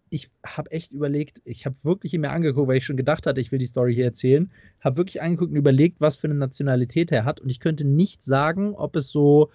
[0.09, 3.53] ich habe echt überlegt, ich habe wirklich mir angeguckt, weil ich schon gedacht hatte, ich
[3.53, 7.25] will die Story hier erzählen, habe wirklich angeguckt und überlegt, was für eine Nationalität er
[7.25, 7.41] hat.
[7.41, 9.51] Und ich könnte nicht sagen, ob es so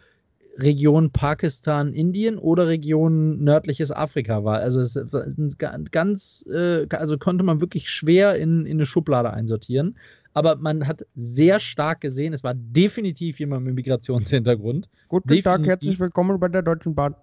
[0.57, 4.59] Region Pakistan, Indien oder Region nördliches Afrika war.
[4.59, 5.59] Also es ist
[5.91, 9.97] ganz, äh, also konnte man wirklich schwer in, in eine Schublade einsortieren.
[10.33, 14.89] Aber man hat sehr stark gesehen, es war definitiv jemand mit Migrationshintergrund.
[15.09, 15.43] Guten definitiv.
[15.43, 17.15] Tag, herzlich willkommen bei der Deutschen Bahn.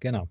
[0.00, 0.28] Genau.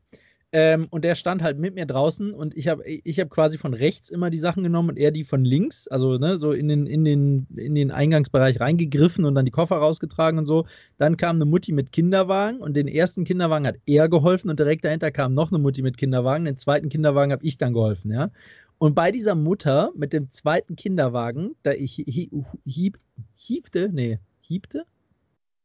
[0.51, 3.75] Ähm, und der stand halt mit mir draußen und ich habe ich hab quasi von
[3.75, 6.87] rechts immer die Sachen genommen und er die von links, also ne, so in den,
[6.87, 10.65] in, den, in den Eingangsbereich reingegriffen und dann die Koffer rausgetragen und so.
[10.97, 14.85] Dann kam eine Mutti mit Kinderwagen und den ersten Kinderwagen hat er geholfen und direkt
[14.85, 16.45] dahinter kam noch eine Mutti mit Kinderwagen.
[16.45, 18.31] Den zweiten Kinderwagen habe ich dann geholfen, ja.
[18.79, 22.97] Und bei dieser Mutter mit dem zweiten Kinderwagen, da ich hieb,
[23.35, 24.85] hiebte, nee, hiebte?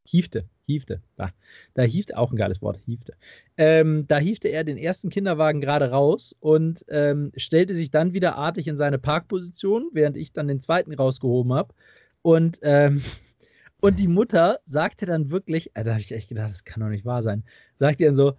[0.03, 1.31] Hiefte, hiefte, da,
[1.73, 3.13] da hiefte, auch ein geiles Wort, hiefte.
[3.57, 8.35] Ähm, da hiefte er den ersten Kinderwagen gerade raus und ähm, stellte sich dann wieder
[8.35, 11.73] artig in seine Parkposition, während ich dann den zweiten rausgehoben habe.
[12.21, 13.01] Und, ähm,
[13.81, 16.89] und die Mutter sagte dann wirklich, also da habe ich echt gedacht, das kann doch
[16.89, 17.43] nicht wahr sein,
[17.77, 18.33] sagte dann so,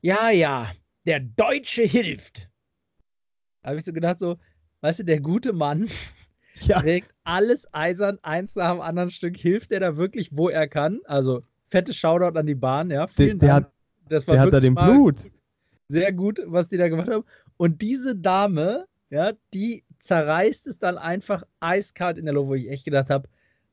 [0.00, 0.70] ja, ja,
[1.06, 2.48] der Deutsche hilft.
[3.62, 4.36] Da habe ich so gedacht, so,
[4.80, 5.88] weißt du, der gute Mann
[6.60, 6.80] ja.
[6.80, 11.00] trägt alles eisern, eins nach dem anderen Stück, hilft er da wirklich, wo er kann.
[11.04, 13.06] Also fettes Shoutout an die Bahn, ja.
[13.06, 13.66] Vielen der, Dank.
[13.66, 13.72] Hat,
[14.08, 15.16] das war der hat da den Blut.
[15.88, 17.24] Sehr gut, was die da gemacht haben.
[17.56, 22.68] Und diese Dame, ja, die zerreißt es dann einfach eiskalt in der Luft, wo ich
[22.70, 23.28] echt gedacht habe,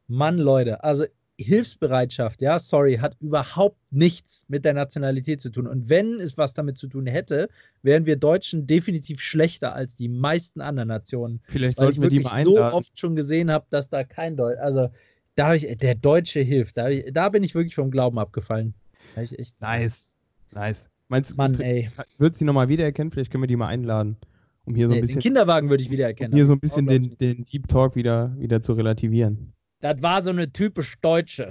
[0.07, 1.05] Mann, Leute, also
[1.37, 5.67] Hilfsbereitschaft, ja, sorry, hat überhaupt nichts mit der Nationalität zu tun.
[5.67, 7.49] Und wenn es was damit zu tun hätte,
[7.81, 11.41] wären wir Deutschen definitiv schlechter als die meisten anderen Nationen.
[11.47, 12.71] Vielleicht sollten wir die mal einladen.
[12.71, 14.89] so oft schon gesehen habe, dass da kein Deutsch, also
[15.35, 18.73] da habe ich, der Deutsche hilft, da, ich, da, bin ich wirklich vom Glauben abgefallen.
[19.21, 20.15] Ich echt nice,
[20.51, 20.89] nice.
[21.07, 21.89] Meinst du, Mann, ey.
[22.17, 23.11] Wird sie nochmal wiedererkennen?
[23.11, 24.17] Vielleicht können wir die mal einladen.
[24.65, 25.19] Um hier so ein nee, bisschen.
[25.19, 26.33] Den Kinderwagen würde ich wiedererkennen.
[26.33, 29.53] Um hier so ein bisschen den, den Deep Talk wieder, wieder zu relativieren.
[29.81, 31.49] Das war so eine typisch Deutsche.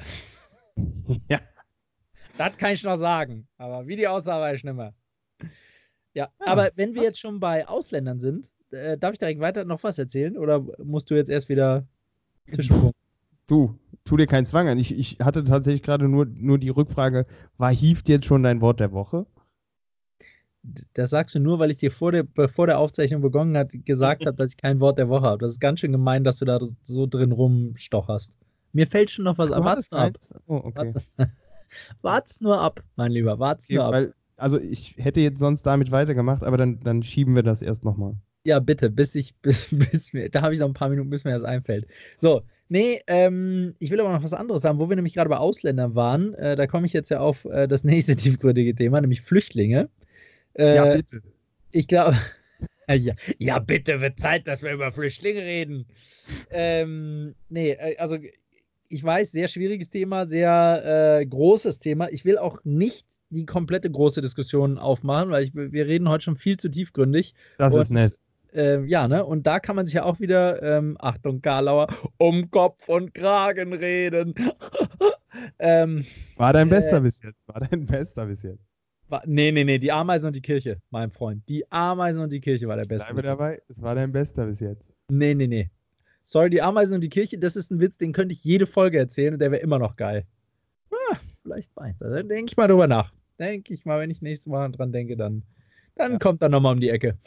[1.29, 1.41] ja.
[2.37, 3.47] Das kann ich noch sagen.
[3.59, 4.93] Aber wie die aussah, weiß ich nicht mehr.
[5.41, 5.49] Ja,
[6.15, 6.29] ja.
[6.41, 10.01] aber wenn wir jetzt schon bei Ausländern sind, äh, darf ich direkt weiter noch was
[10.01, 11.87] erzählen oder musst du jetzt erst wieder
[12.49, 12.97] Zwischenpunkt?
[13.47, 14.79] Du, tu dir keinen Zwang an.
[14.79, 17.27] Ich, ich hatte tatsächlich gerade nur, nur die Rückfrage,
[17.59, 19.27] war hieft jetzt schon dein Wort der Woche?
[20.95, 24.25] Das sagst du nur, weil ich dir vor der, bevor der Aufzeichnung begonnen hat, gesagt
[24.25, 25.39] habe, dass ich kein Wort der Woche habe.
[25.45, 28.33] Das ist ganz schön gemein, dass du da so drin rumstocherst.
[28.73, 29.65] Mir fällt schon noch was ab.
[29.65, 30.19] Wart's nur ab.
[30.47, 30.93] Oh, okay.
[32.03, 33.39] Wart's nur ab, mein Lieber.
[33.39, 33.93] Wart's okay, nur ab.
[33.93, 37.85] Weil, also ich hätte jetzt sonst damit weitergemacht, aber dann, dann schieben wir das erst
[37.85, 38.17] nochmal.
[38.45, 41.25] Ja, bitte, bis ich, bis, bis mir, da habe ich noch ein paar Minuten, bis
[41.25, 41.87] mir das einfällt.
[42.19, 45.37] So, nee, ähm, ich will aber noch was anderes sagen, wo wir nämlich gerade bei
[45.37, 46.35] Ausländern waren.
[46.35, 49.89] Äh, da komme ich jetzt ja auf äh, das nächste tiefgründige Thema, nämlich Flüchtlinge.
[50.55, 51.23] Äh, ja, bitte.
[51.73, 52.17] Ich glaube.
[52.87, 55.87] Ja, ja, bitte, wird Zeit, dass wir über Flüchtlinge reden.
[56.51, 58.19] Ähm, nee, äh, also
[58.91, 62.11] ich weiß, sehr schwieriges Thema, sehr äh, großes Thema.
[62.11, 66.37] Ich will auch nicht die komplette große Diskussion aufmachen, weil ich, wir reden heute schon
[66.37, 67.35] viel zu tiefgründig.
[67.59, 68.21] Das und, ist nett.
[68.55, 69.25] Äh, ja, ne?
[69.25, 71.89] Und da kann man sich ja auch wieder, ähm, Achtung, Karlauer,
[72.19, 74.35] um Kopf und Kragen reden.
[75.59, 76.05] ähm,
[76.37, 77.41] War dein bester äh, bis jetzt.
[77.47, 78.63] War dein bester bis jetzt.
[79.27, 81.43] Nee, nee, nee, die Ameisen und die Kirche, mein Freund.
[81.49, 83.13] Die Ameisen und die Kirche war der beste.
[83.13, 84.85] Bleibe dabei, es war dein bester bis jetzt.
[85.09, 85.71] Nee, nee, nee.
[86.25, 88.99] Sorry, die Ameisen und die Kirche, das ist ein Witz, den könnte ich jede Folge
[88.99, 90.25] erzählen und der wäre immer noch geil.
[90.91, 92.09] Ah, vielleicht war ich da.
[92.09, 93.13] Dann denke ich mal drüber nach.
[93.39, 95.43] Denke ich mal, wenn ich nächstes Mal dran denke, dann,
[95.97, 96.19] dann ja.
[96.19, 97.19] kommt er nochmal um die Ecke.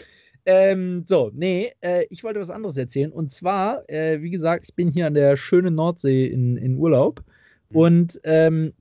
[0.50, 3.12] Ähm, so, nee, äh, ich wollte was anderes erzählen.
[3.12, 7.22] Und zwar, äh, wie gesagt, ich bin hier an der schönen Nordsee in, in Urlaub.
[7.70, 7.76] Mhm.
[7.76, 8.74] Und ähm,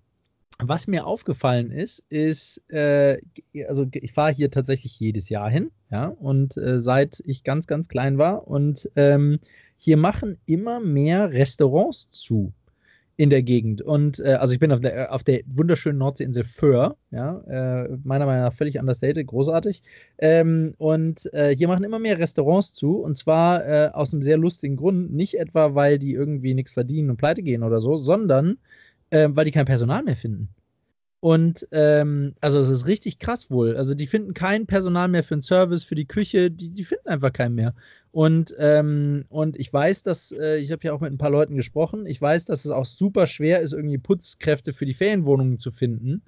[0.61, 3.19] was mir aufgefallen ist, ist, äh,
[3.67, 7.89] also ich fahre hier tatsächlich jedes Jahr hin, ja, und äh, seit ich ganz, ganz
[7.89, 9.41] klein war und ähm,
[9.77, 12.53] hier machen immer mehr Restaurants zu
[13.17, 13.81] in der Gegend.
[13.83, 18.27] Und äh, also ich bin auf der, auf der wunderschönen Nordseeinsel Föhr, ja, äh, meiner
[18.27, 19.83] Meinung nach völlig understated, großartig.
[20.19, 24.37] Ähm, und äh, hier machen immer mehr Restaurants zu und zwar äh, aus einem sehr
[24.37, 28.59] lustigen Grund, nicht etwa, weil die irgendwie nichts verdienen und pleite gehen oder so, sondern
[29.11, 30.49] äh, weil die kein Personal mehr finden.
[31.21, 33.77] Und ähm, also es ist richtig krass wohl.
[33.77, 37.09] Also die finden kein Personal mehr für den Service, für die Küche, die, die finden
[37.09, 37.75] einfach keinen mehr.
[38.13, 41.57] Und, ähm, und ich weiß, dass, äh, ich habe ja auch mit ein paar Leuten
[41.57, 45.71] gesprochen, ich weiß, dass es auch super schwer ist, irgendwie Putzkräfte für die Ferienwohnungen zu
[45.71, 46.23] finden.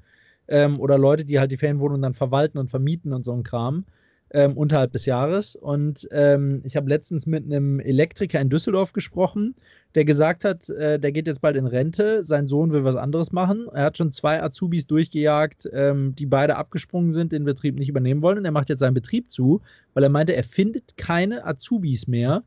[0.48, 3.84] Ähm, oder Leute, die halt die Ferienwohnungen dann verwalten und vermieten und so ein Kram
[4.30, 5.56] ähm, unterhalb des Jahres.
[5.56, 9.54] Und ähm, ich habe letztens mit einem Elektriker in Düsseldorf gesprochen,
[9.94, 13.32] der gesagt hat, äh, der geht jetzt bald in Rente, sein Sohn will was anderes
[13.32, 13.68] machen.
[13.72, 18.22] Er hat schon zwei Azubis durchgejagt, ähm, die beide abgesprungen sind, den Betrieb nicht übernehmen
[18.22, 18.38] wollen.
[18.38, 19.60] Und er macht jetzt seinen Betrieb zu,
[19.94, 22.42] weil er meinte, er findet keine Azubis mehr,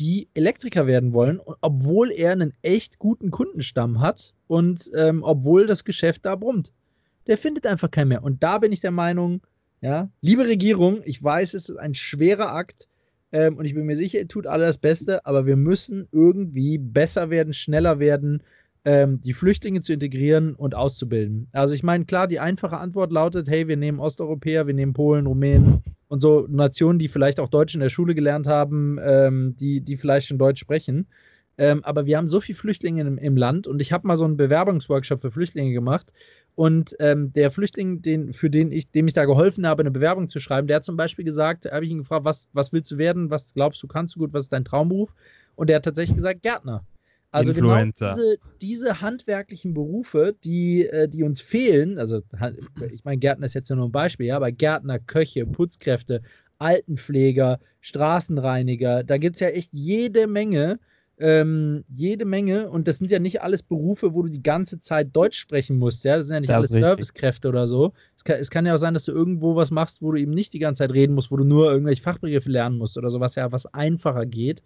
[0.00, 5.84] die Elektriker werden wollen, obwohl er einen echt guten Kundenstamm hat und ähm, obwohl das
[5.84, 6.72] Geschäft da brummt.
[7.26, 8.24] Der findet einfach keinen mehr.
[8.24, 9.40] Und da bin ich der Meinung,
[9.84, 12.88] ja, liebe Regierung, ich weiß, es ist ein schwerer Akt
[13.32, 16.78] ähm, und ich bin mir sicher, ihr tut alle das Beste, aber wir müssen irgendwie
[16.78, 18.42] besser werden, schneller werden,
[18.86, 21.48] ähm, die Flüchtlinge zu integrieren und auszubilden.
[21.52, 25.26] Also ich meine, klar, die einfache Antwort lautet, hey, wir nehmen Osteuropäer, wir nehmen Polen,
[25.26, 29.82] Rumänen und so Nationen, die vielleicht auch Deutsch in der Schule gelernt haben, ähm, die,
[29.82, 31.08] die vielleicht schon Deutsch sprechen.
[31.58, 34.24] Ähm, aber wir haben so viele Flüchtlinge im, im Land und ich habe mal so
[34.24, 36.10] einen Bewerbungsworkshop für Flüchtlinge gemacht
[36.56, 40.28] und ähm, der Flüchtling, den, für den ich, dem ich da geholfen habe, eine Bewerbung
[40.28, 42.98] zu schreiben, der hat zum Beispiel gesagt, habe ich ihn gefragt, was, was willst du
[42.98, 45.12] werden, was glaubst du, kannst du gut, was ist dein Traumberuf?
[45.56, 46.84] Und der hat tatsächlich gesagt, Gärtner.
[47.32, 48.14] Also genau Influencer.
[48.14, 52.22] genau diese, diese handwerklichen Berufe, die, äh, die uns fehlen, also
[52.92, 56.22] ich meine, Gärtner ist jetzt nur ein Beispiel, ja, aber Gärtner, Köche, Putzkräfte,
[56.58, 60.78] Altenpfleger, Straßenreiniger, da gibt es ja echt jede Menge,
[61.18, 65.14] ähm, jede Menge und das sind ja nicht alles Berufe, wo du die ganze Zeit
[65.14, 67.92] Deutsch sprechen musst, ja, das sind ja nicht das alles Servicekräfte oder so.
[68.16, 70.32] Es kann, es kann, ja auch sein, dass du irgendwo was machst, wo du eben
[70.32, 73.20] nicht die ganze Zeit reden musst, wo du nur irgendwelche Fachbegriffe lernen musst oder so,
[73.20, 74.62] was ja was einfacher geht.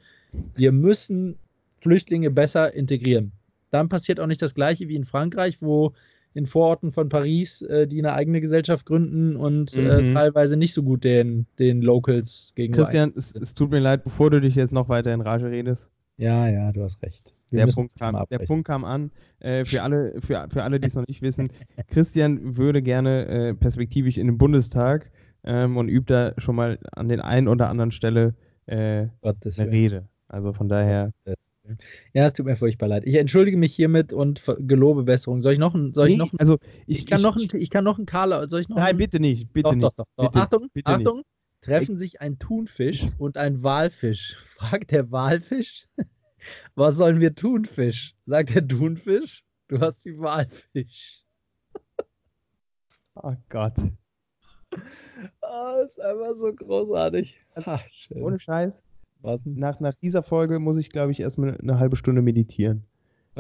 [0.55, 1.37] Wir müssen
[1.81, 3.33] Flüchtlinge besser integrieren.
[3.71, 5.93] Dann passiert auch nicht das gleiche wie in Frankreich, wo
[6.35, 10.11] in Vororten von Paris, äh, die eine eigene Gesellschaft gründen und äh, mhm.
[10.11, 12.85] äh, teilweise nicht so gut den, den Locals gegenüber.
[12.85, 15.91] Christian, es, es, tut mir leid, bevor du dich jetzt noch weiter in Rage redest.
[16.19, 17.33] Ja, ja, du hast recht.
[17.53, 19.13] Der Punkt, kam, der Punkt, kam, an.
[19.39, 21.49] Äh, für, alle, für, für alle, die es noch nicht wissen,
[21.87, 25.11] Christian würde gerne äh, perspektivisch in den Bundestag
[25.45, 28.35] ähm, und übt da schon mal an den einen oder anderen Stelle
[28.67, 30.09] äh, eine Rede.
[30.27, 31.13] Also von daher.
[32.13, 33.05] Ja, es tut mir furchtbar leid.
[33.07, 35.41] Ich entschuldige mich hiermit und gelobe Besserung.
[35.41, 37.37] Soll ich noch ein, soll nee, ich noch ein, also ich, ich kann ich, noch
[37.37, 39.75] ein, ich kann noch ein Karla, soll ich noch Nein, einen, bitte nicht, bitte doch,
[39.75, 39.85] nicht.
[39.85, 40.27] Doch, doch.
[40.27, 41.27] Bitte, Achtung, bitte Achtung, nicht
[41.61, 44.37] treffen sich ein Thunfisch und ein Walfisch.
[44.47, 45.89] Fragt der Walfisch,
[46.75, 48.15] was sollen wir tun, Fisch?
[48.25, 51.25] Sagt der Thunfisch, du hast die Walfisch.
[53.21, 53.75] Oh Gott.
[55.43, 57.37] Oh, ist einfach so großartig.
[57.57, 58.81] Ach, ohne Scheiß.
[59.23, 59.41] Was?
[59.45, 62.85] Nach, nach dieser Folge muss ich, glaube ich, erstmal eine halbe Stunde meditieren.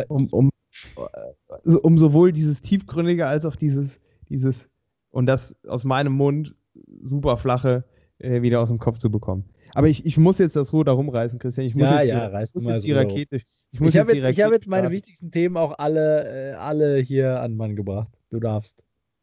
[0.08, 0.50] Um, um,
[0.96, 4.68] äh, um sowohl dieses Tiefgründige als auch dieses, dieses,
[5.10, 6.56] und das aus meinem Mund
[7.04, 7.84] super flache,
[8.18, 9.44] äh, wieder aus dem Kopf zu bekommen.
[9.74, 11.66] Aber ich, ich muss jetzt das Ruder rumreißen, Christian.
[11.66, 13.36] Ich muss ja, jetzt, ja, die, muss jetzt die Rakete.
[13.70, 17.54] Ich, ich habe jetzt, hab jetzt meine wichtigsten Themen auch alle, äh, alle hier an
[17.54, 18.08] Mann gebracht.
[18.30, 18.82] Du darfst.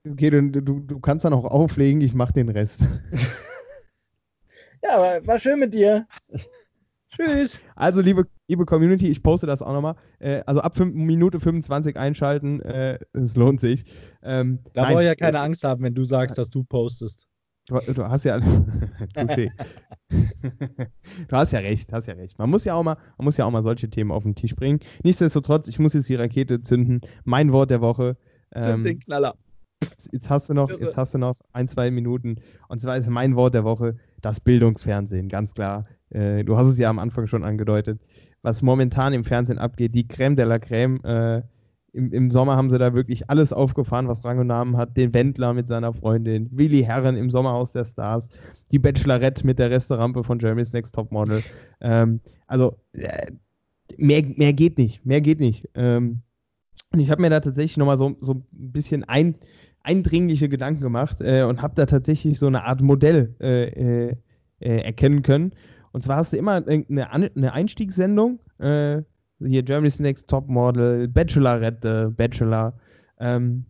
[0.09, 2.81] Okay, du, du, du kannst dann auch auflegen, ich mache den Rest.
[4.83, 6.07] ja, aber war schön mit dir.
[7.09, 7.61] Tschüss.
[7.75, 9.95] Also, liebe, liebe Community, ich poste das auch nochmal.
[10.19, 13.85] Äh, also ab 5, Minute 25 einschalten, äh, es lohnt sich.
[14.21, 17.25] Ähm, da brauche ich ja keine äh, Angst haben, wenn du sagst, dass du postest.
[17.67, 18.39] Du, du hast ja.
[18.39, 19.49] du
[21.31, 22.37] hast ja recht, hast ja recht.
[22.37, 24.55] Man muss ja, auch mal, man muss ja auch mal solche Themen auf den Tisch
[24.55, 24.79] bringen.
[25.03, 27.01] Nichtsdestotrotz, ich muss jetzt die Rakete zünden.
[27.23, 28.17] Mein Wort der Woche.
[28.53, 29.33] Ähm, den Knaller.
[30.11, 32.35] Jetzt hast, du noch, jetzt hast du noch ein, zwei Minuten.
[32.69, 35.85] Und zwar ist mein Wort der Woche das Bildungsfernsehen, ganz klar.
[36.11, 37.99] Äh, du hast es ja am Anfang schon angedeutet.
[38.43, 41.03] Was momentan im Fernsehen abgeht, die Crème de la Crème.
[41.03, 41.41] Äh,
[41.95, 44.97] im, im Sommer haben sie da wirklich alles aufgefahren, was Rang und Namen hat.
[44.97, 48.29] Den Wendler mit seiner Freundin, Willi Herren im Sommerhaus der Stars,
[48.71, 51.41] die Bachelorette mit der Resterampe von Jeremy's Next Topmodel.
[51.81, 53.31] Ähm, also äh,
[53.97, 55.69] mehr, mehr geht nicht, mehr geht nicht.
[55.73, 56.21] Ähm,
[56.91, 59.35] und ich habe mir da tatsächlich nochmal so, so ein bisschen ein,
[59.81, 64.15] eindringliche Gedanken gemacht äh, und habe da tatsächlich so eine Art Modell äh, äh,
[64.59, 65.53] äh erkennen können.
[65.93, 69.01] Und zwar hast du immer eine, Einstiegssendung, äh,
[69.39, 72.73] hier Germany's Next Topmodel, Bachelorette, Bachelor.
[73.19, 73.65] Ähm,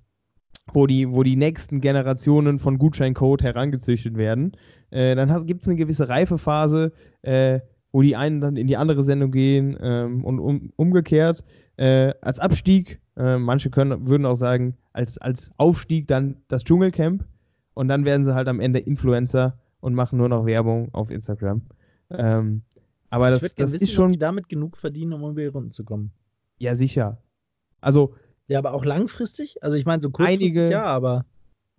[0.74, 4.54] wo die, wo die nächsten Generationen von Gutscheincode herangezüchtet werden.
[4.90, 7.60] Äh, dann gibt es eine gewisse Reifephase, äh,
[7.92, 11.44] wo die einen dann in die andere Sendung gehen ähm, und um, umgekehrt.
[11.78, 17.26] Äh, als Abstieg, äh, manche können, würden auch sagen, als, als Aufstieg dann das Dschungelcamp
[17.74, 21.62] und dann werden sie halt am Ende Influencer und machen nur noch Werbung auf Instagram.
[22.10, 22.64] Ähm,
[23.16, 24.06] aber das, das wissen, ist schon.
[24.06, 26.12] Ob die damit genug verdienen, um über die Runden zu kommen.
[26.58, 27.22] Ja, sicher.
[27.80, 28.14] Also.
[28.48, 29.64] Ja, aber auch langfristig?
[29.64, 31.26] Also ich meine, so kurzfristig einige, ja, aber.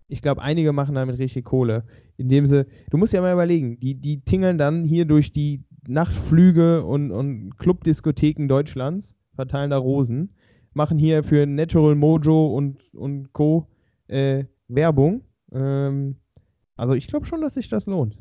[0.09, 1.83] Ich glaube, einige machen damit richtig Kohle.
[2.17, 6.83] Indem sie, du musst ja mal überlegen, die, die tingeln dann hier durch die Nachtflüge
[6.83, 10.33] und, und Clubdiskotheken Deutschlands, verteilen da Rosen,
[10.73, 13.67] machen hier für Natural Mojo und, und Co.
[14.07, 15.21] Äh, Werbung.
[15.51, 16.15] Ähm,
[16.75, 18.17] also ich glaube schon, dass sich das lohnt.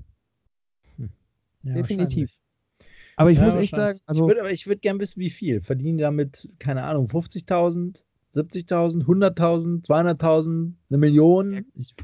[0.96, 1.10] Hm.
[1.62, 2.30] Ja, Definitiv.
[3.16, 4.28] Aber ich ja, muss echt sagen, also.
[4.28, 5.62] Ich würde würd gerne wissen, wie viel.
[5.62, 8.02] Verdienen die damit, keine Ahnung, 50.000,
[8.34, 11.52] 70.000, 100.000, 200.000, eine Million?
[11.52, 11.60] Ja.
[11.74, 11.94] Ich,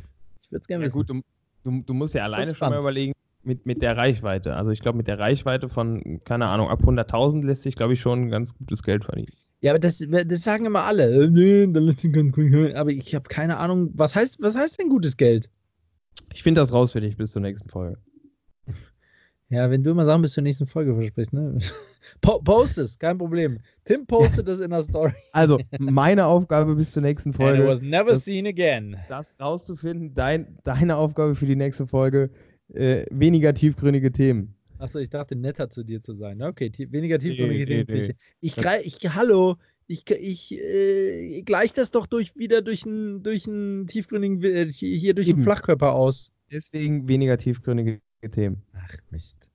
[0.42, 0.98] ich würde es gerne ja, wissen.
[0.98, 1.20] Gut, du,
[1.64, 3.12] du, du musst ja alleine schon mal überlegen,
[3.44, 4.55] mit, mit der Reichweite.
[4.57, 8.01] Also ich glaube, mit der Reichweite von, keine Ahnung, ab 100.000 lässt sich, glaube ich,
[8.01, 9.33] schon ganz gutes Geld verdienen.
[9.61, 11.25] Ja, aber das, das sagen immer alle.
[11.25, 12.16] Äh, nee, dann lässt sich
[12.75, 15.48] aber ich habe keine Ahnung, was heißt, was heißt denn gutes Geld?
[16.33, 17.98] Ich finde das raus für dich bis zur nächsten Folge.
[19.52, 21.58] Ja, wenn du immer Sachen bis zur nächsten Folge versprichst, ne?
[22.22, 23.58] Po post es, kein Problem.
[23.84, 25.12] Tim postet es in der Story.
[25.32, 27.58] Also, meine Aufgabe bis zur nächsten Folge.
[27.58, 28.96] And it was never das, seen again.
[29.10, 32.30] Das rauszufinden, dein, deine Aufgabe für die nächste Folge,
[32.72, 34.54] äh, weniger tiefgründige Themen.
[34.78, 36.42] Achso, ich dachte, netter zu dir zu sein.
[36.42, 37.86] Okay, tie weniger tiefgründige nee, Themen.
[37.88, 38.14] Nee, nee.
[38.40, 43.42] Ich, ich, ich, hallo, ich, ich äh, gleiche das doch durch, wieder durch einen durch
[43.42, 46.30] tiefgründigen, äh, hier durch einen Flachkörper aus.
[46.50, 48.62] Deswegen weniger tiefgründige Themen.
[48.74, 49.48] Ach, Mist.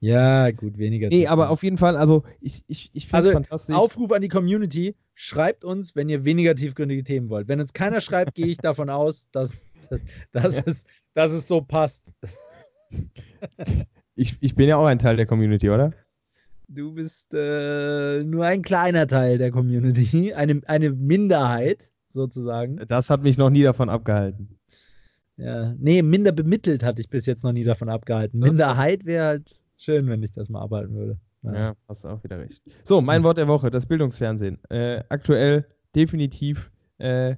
[0.00, 1.08] Ja, gut, weniger.
[1.08, 3.74] Nee, aber auf jeden Fall, also ich, ich, ich finde es also, fantastisch.
[3.74, 7.48] Aufruf an die Community, schreibt uns, wenn ihr weniger tiefgründige Themen wollt.
[7.48, 9.64] Wenn uns keiner schreibt, gehe ich davon aus, dass,
[10.32, 12.12] dass, es, dass es so passt.
[14.14, 15.92] Ich, ich bin ja auch ein Teil der Community, oder?
[16.68, 22.76] Du bist äh, nur ein kleiner Teil der Community, eine, eine Minderheit sozusagen.
[22.88, 24.58] Das hat mich noch nie davon abgehalten.
[25.36, 28.38] Ja, nee, minder bemittelt hatte ich bis jetzt noch nie davon abgehalten.
[28.38, 31.18] Minderheit wäre halt schön, wenn ich das mal arbeiten würde.
[31.42, 32.62] Ja, ja hast auch wieder recht.
[32.84, 34.58] So, mein Wort der Woche, das Bildungsfernsehen.
[34.70, 37.36] Äh, aktuell definitiv äh,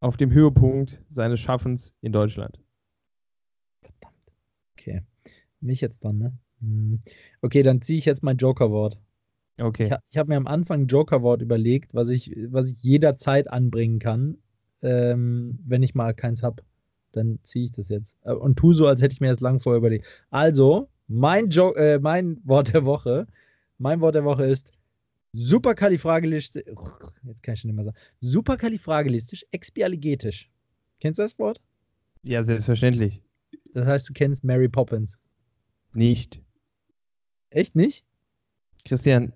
[0.00, 2.60] auf dem Höhepunkt seines Schaffens in Deutschland.
[3.80, 4.32] Verdammt.
[4.72, 5.02] Okay.
[5.60, 6.32] Mich jetzt dann, ne?
[6.60, 7.00] Hm.
[7.42, 8.98] Okay, dann ziehe ich jetzt mein Joker-Wort.
[9.58, 9.84] Okay.
[9.84, 13.98] Ich, ich habe mir am Anfang ein Joker-Wort überlegt, was ich, was ich jederzeit anbringen
[13.98, 14.38] kann,
[14.82, 16.62] ähm, wenn ich mal keins habe.
[17.16, 18.16] Dann ziehe ich das jetzt.
[18.24, 20.06] Äh, und tu so, als hätte ich mir das lang vorher überlegt.
[20.30, 23.26] Also, mein, jo äh, mein Wort der Woche,
[23.78, 24.72] mein Wort der Woche ist
[25.32, 26.64] superkalifragilistisch,
[27.24, 30.50] jetzt kann ich schon nicht mehr sagen, superkalifragilistisch expialigetisch.
[31.00, 31.60] Kennst du das Wort?
[32.22, 33.22] Ja, selbstverständlich.
[33.72, 35.18] Das heißt, du kennst Mary Poppins.
[35.92, 36.42] Nicht.
[37.50, 38.04] Echt nicht?
[38.84, 39.32] Christian,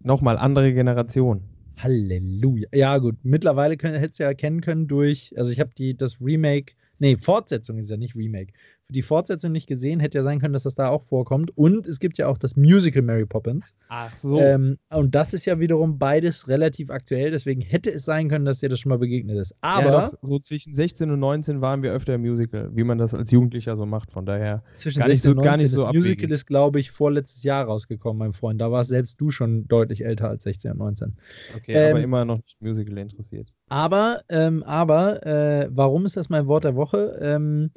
[0.00, 1.42] nochmal andere Generation.
[1.76, 2.68] Halleluja.
[2.72, 3.16] Ja, gut.
[3.22, 7.78] Mittlerweile hättest du ja erkennen können durch, also ich habe die das Remake, nee, Fortsetzung
[7.78, 8.52] ist ja nicht Remake
[8.88, 10.00] die Fortsetzung nicht gesehen.
[10.00, 11.50] Hätte ja sein können, dass das da auch vorkommt.
[11.56, 13.74] Und es gibt ja auch das Musical Mary Poppins.
[13.88, 14.40] Ach so.
[14.40, 17.30] Ähm, und das ist ja wiederum beides relativ aktuell.
[17.30, 19.54] Deswegen hätte es sein können, dass dir das schon mal begegnet ist.
[19.60, 19.84] Aber.
[19.84, 23.14] Ja, doch, so zwischen 16 und 19 waren wir öfter im Musical, wie man das
[23.14, 24.12] als Jugendlicher so macht.
[24.12, 24.62] Von daher.
[24.76, 25.50] Zwischen gar 16 nicht so, und 19.
[25.50, 26.04] Gar nicht so das abwegig.
[26.04, 28.60] Musical ist, glaube ich, vorletztes Jahr rausgekommen, mein Freund.
[28.60, 31.16] Da warst selbst du schon deutlich älter als 16 und 19.
[31.56, 33.52] Okay, ähm, aber immer noch nicht Musical interessiert.
[33.68, 37.18] Aber, ähm, aber, äh, warum ist das mein Wort der Woche?
[37.20, 37.70] Ähm,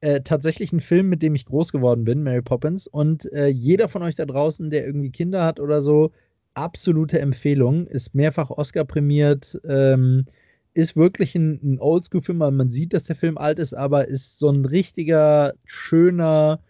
[0.00, 2.86] äh, tatsächlich ein Film, mit dem ich groß geworden bin, Mary Poppins.
[2.86, 6.12] Und äh, jeder von euch da draußen, der irgendwie Kinder hat oder so,
[6.54, 7.86] absolute Empfehlung.
[7.86, 9.60] Ist mehrfach Oscar prämiert.
[9.68, 10.24] Ähm,
[10.72, 12.38] ist wirklich ein, ein Oldschool-Film.
[12.38, 16.60] Man sieht, dass der Film alt ist, aber ist so ein richtiger, schöner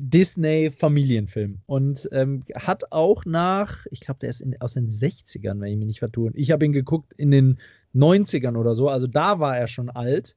[0.00, 1.60] Disney-Familienfilm.
[1.66, 5.76] Und ähm, hat auch nach, ich glaube, der ist in, aus den 60ern, wenn ich
[5.76, 6.32] mich nicht vertue.
[6.34, 7.58] Ich habe ihn geguckt in den
[7.94, 8.88] 90ern oder so.
[8.88, 10.36] Also da war er schon alt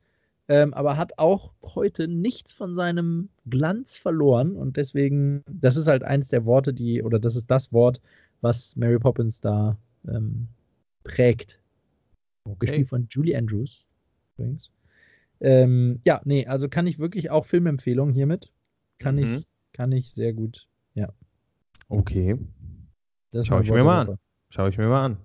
[0.51, 6.03] ähm, aber hat auch heute nichts von seinem Glanz verloren und deswegen, das ist halt
[6.03, 8.01] eins der Worte, die, oder das ist das Wort,
[8.41, 9.77] was Mary Poppins da
[10.09, 10.49] ähm,
[11.05, 11.61] prägt.
[12.43, 12.57] Okay.
[12.59, 13.85] Gespielt von Julie Andrews
[14.35, 14.71] übrigens.
[15.39, 18.51] Ähm, ja, nee, also kann ich wirklich auch Filmempfehlungen hiermit.
[18.99, 19.37] Kann mhm.
[19.37, 21.13] ich, kann ich sehr gut, ja.
[21.87, 22.37] Okay.
[23.31, 24.17] Das Schau ich mir mal an.
[24.49, 25.17] Schau ich mir mal an.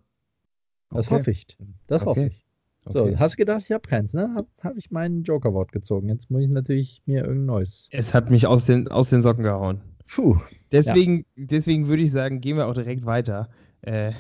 [0.90, 1.18] Das okay.
[1.18, 1.46] hoffe ich.
[1.88, 2.10] Das okay.
[2.10, 2.45] hoffe ich.
[2.86, 3.12] Okay.
[3.12, 4.32] So, hast du gedacht, ich habe keins, ne?
[4.34, 6.08] Habe hab ich mein Joker-Wort gezogen.
[6.08, 7.88] Jetzt muss ich natürlich mir irgendein neues.
[7.90, 9.80] Es hat mich aus den, aus den Socken gehauen.
[10.06, 10.36] Puh.
[10.70, 11.46] Deswegen, ja.
[11.46, 13.48] deswegen würde ich sagen, gehen wir auch direkt weiter
[13.82, 14.12] äh,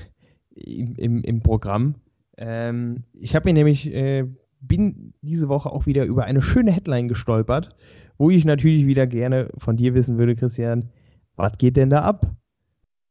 [0.50, 1.94] im, im, im Programm.
[2.36, 4.24] Ähm, ich habe mir nämlich, äh,
[4.60, 7.76] bin diese Woche auch wieder über eine schöne Headline gestolpert,
[8.18, 10.90] wo ich natürlich wieder gerne von dir wissen würde, Christian,
[11.36, 12.34] was geht denn da ab?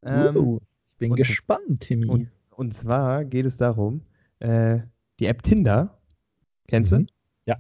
[0.04, 0.60] Ähm, uh,
[0.92, 2.08] ich bin gespannt, Timmy.
[2.08, 4.02] Und, und, zwar geht es darum,
[4.40, 4.80] äh,
[5.20, 5.98] die App Tinder,
[6.68, 7.08] kennst mhm.
[7.08, 7.14] du?
[7.48, 7.58] Ja.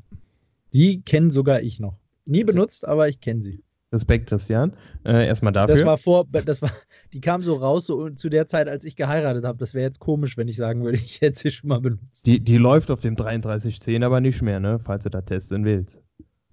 [0.74, 1.98] Die kenne sogar ich noch.
[2.26, 3.64] Nie benutzt, aber ich kenne sie.
[3.92, 4.74] Respekt, Christian.
[5.06, 5.76] Äh, erstmal dafür.
[5.76, 6.72] Das war vor, das war,
[7.14, 9.58] die kam so raus so zu der Zeit, als ich geheiratet habe.
[9.58, 12.26] Das wäre jetzt komisch, wenn ich sagen würde, ich hätte sie schon mal benutzt.
[12.26, 14.80] Die, die läuft auf dem 3310 aber nicht mehr, ne?
[14.80, 16.02] Falls du da testen willst.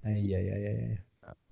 [0.02, 1.02] Eieieiei.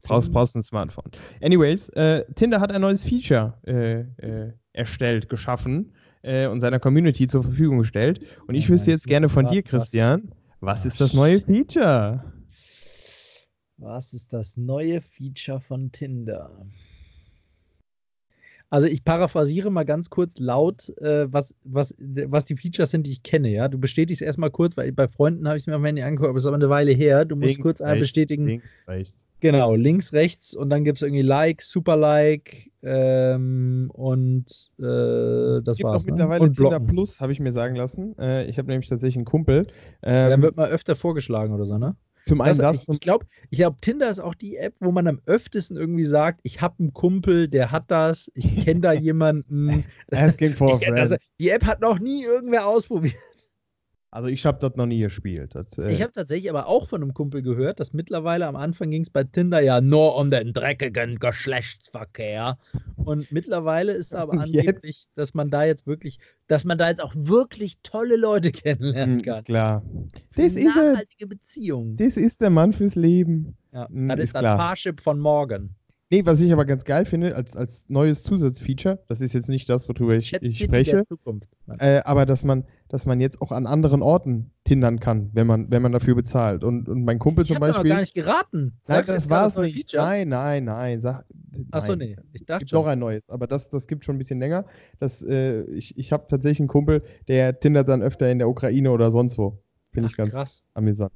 [0.03, 1.11] Brauchst, brauchst ein Smartphone.
[1.43, 5.93] Anyways, äh, Tinder hat ein neues Feature äh, äh erstellt, geschaffen
[6.23, 8.21] äh, und seiner Community zur Verfügung gestellt.
[8.47, 12.25] Und ich wüsste jetzt gerne von dir, Christian, was ist das neue Feature?
[13.79, 16.51] Was ist das neue Feature von Tinder?
[18.69, 23.11] Also ich paraphrasiere mal ganz kurz laut, äh, was, was, was die Features sind, die
[23.11, 23.49] ich kenne.
[23.49, 26.29] Ja, du bestätigst erstmal kurz, weil bei Freunden habe ich es mir am Handy angeguckt,
[26.29, 27.25] aber es ist aber eine Weile her.
[27.25, 28.47] Du musst links, kurz einmal bestätigen.
[28.47, 29.17] Links, rechts.
[29.41, 34.47] Genau, links, rechts und dann gibt es irgendwie Like, Super Like ähm, und
[34.79, 36.03] äh, das es gibt war's.
[36.03, 36.13] Auch ne?
[36.13, 38.17] mittlerweile und Tinder Plus, habe ich mir sagen lassen.
[38.19, 39.67] Äh, ich habe nämlich tatsächlich einen Kumpel.
[40.03, 41.97] Ähm, dann wird mal öfter vorgeschlagen oder so, ne?
[42.27, 45.07] Zum einen das, das ich glaube, ich glaub, Tinder ist auch die App, wo man
[45.09, 49.85] am öftesten irgendwie sagt, ich habe einen Kumpel, der hat das, ich kenne da jemanden.
[50.13, 51.17] Asking for a friend.
[51.39, 53.17] Die App hat noch nie irgendwer ausprobiert.
[54.13, 55.55] Also ich habe das noch nie gespielt.
[55.55, 58.91] Das, äh ich habe tatsächlich aber auch von einem Kumpel gehört, dass mittlerweile am Anfang
[58.91, 62.59] ging es bei Tinder ja nur um den dreckigen Geschlechtsverkehr.
[62.97, 67.15] Und mittlerweile ist aber angeblich, dass man da jetzt wirklich, dass man da jetzt auch
[67.15, 69.35] wirklich tolle Leute kennenlernen hm, kann.
[69.37, 69.85] Ist klar.
[70.35, 71.97] Das ist nachhaltige Beziehung.
[71.97, 73.57] Das ist der Mann fürs Leben.
[73.73, 75.77] Ja, hm, das ist, ist das Parship von morgen.
[76.13, 79.69] Nee, was ich aber ganz geil finde, als, als neues Zusatzfeature, das ist jetzt nicht
[79.71, 81.05] das, worüber ich, ich spreche,
[81.79, 85.71] äh, aber dass man, dass man jetzt auch an anderen Orten tindern kann, wenn man,
[85.71, 86.65] wenn man dafür bezahlt.
[86.65, 87.71] Und, und mein Kumpel ich zum Beispiel.
[87.71, 88.73] Ich habe gar nicht geraten.
[88.89, 89.77] Nein, das war es nicht.
[89.77, 90.03] Feature?
[90.03, 91.01] Nein, nein, nein.
[91.01, 91.27] Sag,
[91.71, 92.17] Achso, nee.
[92.33, 92.65] Ich dachte.
[92.65, 94.65] Es gibt noch ein neues, aber das, das gibt schon ein bisschen länger.
[94.99, 98.91] Das, äh, ich ich habe tatsächlich einen Kumpel, der tindert dann öfter in der Ukraine
[98.91, 99.63] oder sonst wo.
[99.93, 100.65] Finde ich ganz krass.
[100.75, 101.13] amüsant.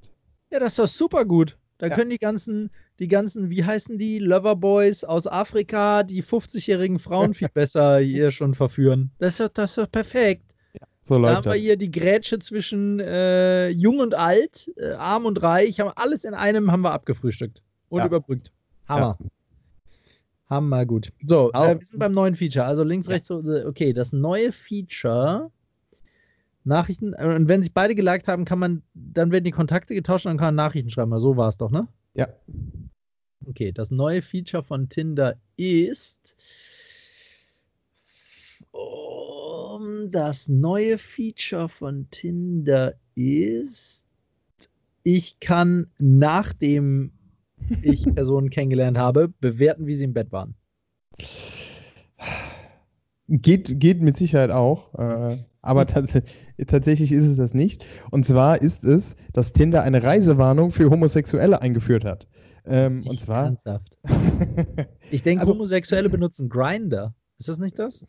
[0.52, 1.58] Ja, das ist doch super gut.
[1.78, 1.94] Da ja.
[1.94, 2.70] können die ganzen,
[3.04, 8.54] die ganzen, wie heißen die, Loverboys aus Afrika, die 50-jährigen Frauen viel besser hier schon
[8.54, 9.10] verführen.
[9.18, 10.54] Das ist doch, das ist doch perfekt.
[10.72, 15.26] Ja, so da haben wir hier die Grätsche zwischen äh, jung und alt, äh, arm
[15.26, 18.06] und reich, haben alles in einem haben wir abgefrühstückt und ja.
[18.06, 18.52] überbrückt.
[18.88, 19.18] Hammer.
[19.20, 19.26] Ja.
[20.48, 21.12] Hammer gut.
[21.26, 22.64] So, äh, wir sind beim neuen Feature.
[22.64, 25.50] Also links, rechts, äh, okay, das neue Feature
[26.64, 27.12] Nachrichten.
[27.12, 30.30] Äh, und wenn sich beide geliked haben, kann man, dann werden die Kontakte getauscht und
[30.30, 31.18] dann kann man Nachrichten schreiben.
[31.18, 31.86] So war es doch, ne?
[32.14, 32.28] Ja.
[33.46, 36.34] Okay, das neue Feature von Tinder ist.
[38.70, 44.06] Um, das neue Feature von Tinder ist,
[45.02, 47.12] ich kann, nachdem
[47.82, 50.54] ich Personen kennengelernt habe, bewerten, wie sie im Bett waren.
[53.28, 54.94] Geht, geht mit Sicherheit auch.
[54.94, 56.18] Äh, aber tats
[56.66, 57.84] tatsächlich ist es das nicht.
[58.10, 62.26] Und zwar ist es, dass Tinder eine Reisewarnung für Homosexuelle eingeführt hat.
[62.66, 63.46] Ähm, und zwar.
[63.46, 63.98] Ernsthaft.
[65.10, 67.14] ich denke, also, Homosexuelle benutzen Grinder.
[67.38, 68.06] Ist das nicht das?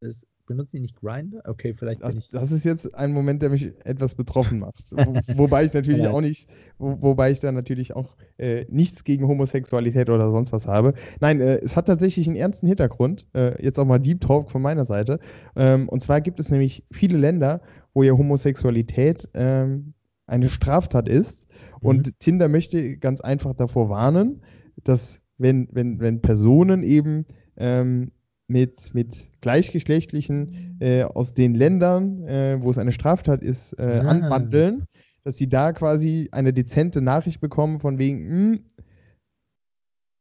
[0.00, 1.42] Ist, benutzen die nicht Grinder?
[1.44, 2.30] Okay, vielleicht das, ich.
[2.30, 4.84] Das ist jetzt ein Moment, der mich etwas betroffen macht.
[4.90, 9.28] Wo, wobei ich natürlich auch nicht, wo, wobei ich da natürlich auch äh, nichts gegen
[9.28, 10.94] Homosexualität oder sonst was habe.
[11.20, 13.26] Nein, äh, es hat tatsächlich einen ernsten Hintergrund.
[13.32, 15.20] Äh, jetzt auch mal Deep Talk von meiner Seite.
[15.54, 17.62] Ähm, und zwar gibt es nämlich viele Länder,
[17.94, 19.94] wo ja Homosexualität ähm,
[20.26, 21.39] eine Straftat ist.
[21.80, 21.88] Mhm.
[21.88, 24.42] Und Tinder möchte ganz einfach davor warnen,
[24.84, 27.26] dass wenn, wenn, wenn Personen eben
[27.56, 28.10] ähm,
[28.48, 34.08] mit, mit Gleichgeschlechtlichen äh, aus den Ländern, äh, wo es eine Straftat ist, äh, ah.
[34.08, 34.84] anwandeln,
[35.24, 38.60] dass sie da quasi eine dezente Nachricht bekommen von wegen, mh, hm,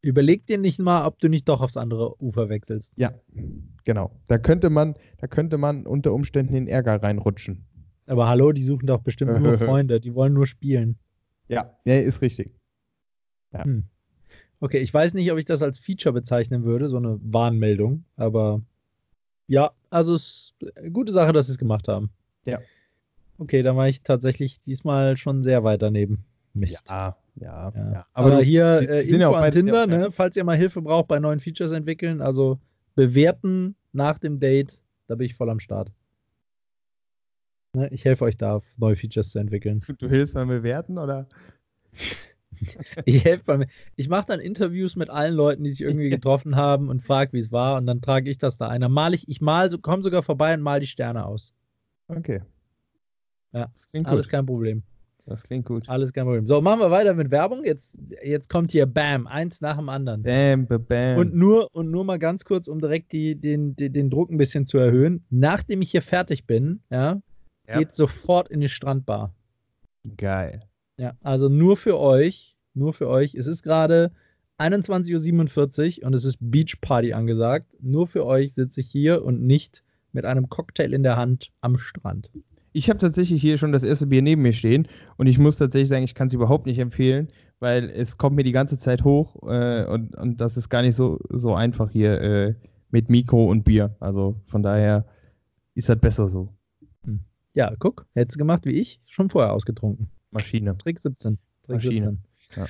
[0.01, 2.93] Überleg dir nicht mal, ob du nicht doch aufs andere Ufer wechselst.
[2.95, 3.11] Ja,
[3.83, 4.11] genau.
[4.27, 7.65] Da könnte man, da könnte man unter Umständen in Ärger reinrutschen.
[8.05, 10.97] Aber hallo, die suchen doch bestimmt nur Freunde, die wollen nur spielen.
[11.49, 12.51] Ja, ja ist richtig.
[13.51, 13.65] Ja.
[13.65, 13.83] Hm.
[14.61, 18.61] Okay, ich weiß nicht, ob ich das als Feature bezeichnen würde, so eine Warnmeldung, aber
[19.47, 22.11] ja, also es ist eine gute Sache, dass sie es gemacht haben.
[22.45, 22.59] Ja.
[23.37, 26.25] Okay, dann war ich tatsächlich diesmal schon sehr weit daneben.
[26.53, 26.89] Mist.
[26.89, 27.91] Ja, ja, ja.
[27.93, 28.05] ja.
[28.13, 31.07] Aber, aber du, hier äh, Info ja an Tinder, ne, falls ihr mal Hilfe braucht
[31.07, 32.59] bei neuen Features entwickeln, also
[32.95, 35.91] bewerten nach dem Date, da bin ich voll am Start.
[37.73, 39.83] Ne, ich helfe euch da, neue Features zu entwickeln.
[39.99, 41.27] Du hilfst beim Bewerten oder?
[43.05, 43.65] ich helfe beim.
[43.95, 47.39] Ich mache dann Interviews mit allen Leuten, die sich irgendwie getroffen haben und frage, wie
[47.39, 47.77] es war.
[47.77, 48.81] Und dann trage ich das da ein.
[48.81, 51.53] Dann mal ich, ich mal, komme sogar vorbei und mal die Sterne aus.
[52.07, 52.41] Okay.
[53.53, 53.71] Ja,
[54.03, 54.31] alles gut.
[54.31, 54.83] kein Problem.
[55.25, 55.87] Das klingt gut.
[55.87, 56.47] Alles kein Problem.
[56.47, 57.63] So, machen wir weiter mit Werbung.
[57.63, 60.23] Jetzt, jetzt kommt hier Bam, eins nach dem anderen.
[60.23, 61.19] Bam, bam.
[61.19, 64.37] Und nur, und nur mal ganz kurz, um direkt die, den, den, den Druck ein
[64.37, 65.23] bisschen zu erhöhen.
[65.29, 67.21] Nachdem ich hier fertig bin, ja,
[67.69, 67.79] ja.
[67.79, 69.33] geht sofort in die Strandbar.
[70.17, 70.63] Geil.
[70.97, 73.35] Ja, also nur für euch, nur für euch.
[73.35, 74.11] Es ist gerade
[74.57, 77.67] 21.47 Uhr und es ist Beach Party angesagt.
[77.79, 81.77] Nur für euch sitze ich hier und nicht mit einem Cocktail in der Hand am
[81.77, 82.29] Strand.
[82.71, 85.89] Ich habe tatsächlich hier schon das erste Bier neben mir stehen und ich muss tatsächlich
[85.89, 89.35] sagen, ich kann es überhaupt nicht empfehlen, weil es kommt mir die ganze Zeit hoch
[89.47, 92.55] äh, und, und das ist gar nicht so, so einfach hier äh,
[92.91, 93.95] mit Mikro und Bier.
[93.99, 95.05] Also von daher
[95.73, 96.49] ist das besser so.
[97.53, 100.09] Ja, guck, hättest du gemacht wie ich, schon vorher ausgetrunken.
[100.31, 100.77] Maschine.
[100.77, 101.37] Trick 17.
[101.63, 102.17] Trick Maschine.
[102.49, 102.55] 17.
[102.55, 102.65] Ja.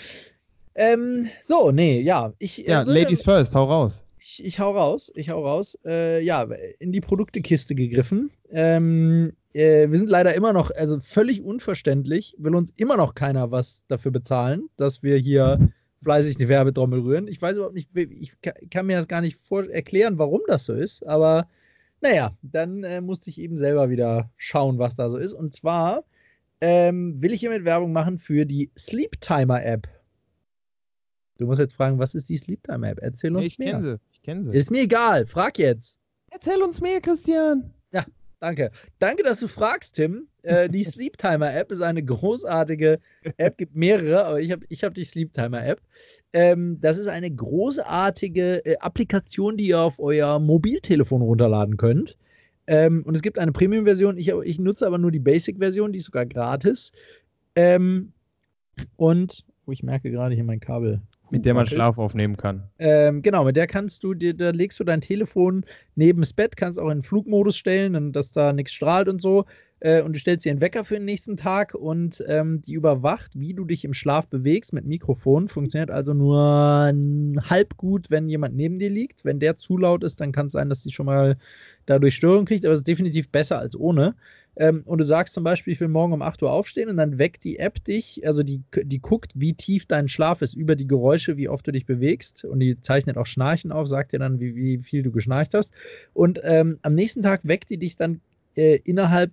[0.76, 2.34] Ähm, so, nee, ja.
[2.40, 4.02] Ich, äh, ja, äh, Ladies first, hau raus.
[4.18, 5.78] Ich, ich hau raus, ich hau raus.
[5.86, 6.44] Äh, ja,
[6.80, 8.32] in die Produktekiste gegriffen.
[8.50, 13.52] Ähm, äh, wir sind leider immer noch, also völlig unverständlich, will uns immer noch keiner
[13.52, 15.70] was dafür bezahlen, dass wir hier
[16.04, 17.28] fleißig die Werbetrommel rühren.
[17.28, 18.34] Ich weiß überhaupt nicht, ich
[18.70, 21.48] kann mir das gar nicht vor erklären, warum das so ist, aber
[22.02, 25.34] naja, dann äh, musste ich eben selber wieder schauen, was da so ist.
[25.34, 26.04] Und zwar
[26.62, 29.88] ähm, will ich hiermit Werbung machen für die Sleep Timer App.
[31.38, 33.00] Du musst jetzt fragen, was ist die Sleep Timer App?
[33.02, 33.72] Erzähl uns nee, ich mehr.
[33.72, 34.00] Kenn sie.
[34.12, 34.54] Ich kenne sie.
[34.54, 35.26] Ist mir egal.
[35.26, 35.98] Frag jetzt.
[36.30, 37.74] Erzähl uns mehr, Christian.
[37.92, 38.06] Ja,
[38.40, 38.72] danke.
[39.00, 40.28] Danke, dass du fragst, Tim.
[40.44, 43.00] Äh, die Sleep Timer App ist eine großartige
[43.38, 43.58] App.
[43.58, 45.82] Gibt mehrere, aber ich habe ich hab die Sleep Timer App.
[46.34, 52.18] Ähm, das ist eine großartige äh, Applikation, die ihr auf euer Mobiltelefon runterladen könnt.
[52.68, 54.18] Ähm, und es gibt eine Premium-Version.
[54.18, 56.92] Ich, ich, nutze aber nur die Basic-Version, die ist sogar gratis.
[57.56, 58.14] Ähm,
[58.96, 61.02] und, oh, ich merke gerade hier mein Kabel
[61.32, 62.64] mit der man Schlaf aufnehmen kann.
[62.80, 65.66] Ähm, genau, mit der kannst du, dir, da legst du dein Telefon
[65.96, 69.46] neben das Bett, kannst auch in Flugmodus stellen, dass da nichts strahlt und so.
[69.82, 73.40] Äh, und du stellst dir einen Wecker für den nächsten Tag und ähm, die überwacht,
[73.40, 75.48] wie du dich im Schlaf bewegst mit Mikrofon.
[75.48, 76.92] Funktioniert also nur
[77.50, 79.24] halb gut, wenn jemand neben dir liegt.
[79.24, 81.38] Wenn der zu laut ist, dann kann es sein, dass sie schon mal
[81.86, 84.16] dadurch Störung kriegt, aber es ist definitiv besser als ohne.
[84.60, 87.18] Ähm, und du sagst zum Beispiel, ich will morgen um 8 Uhr aufstehen und dann
[87.18, 90.86] weckt die App dich, also die, die guckt, wie tief dein Schlaf ist, über die
[90.86, 94.42] Geräusche, wie oft du dich bewegst und die zeichnet auch Schnarchen auf, sagt dir dann,
[94.42, 95.74] wie, wie viel du geschnarcht hast.
[96.14, 98.20] Und ähm, am nächsten Tag weckt die dich dann
[98.56, 99.32] äh, innerhalb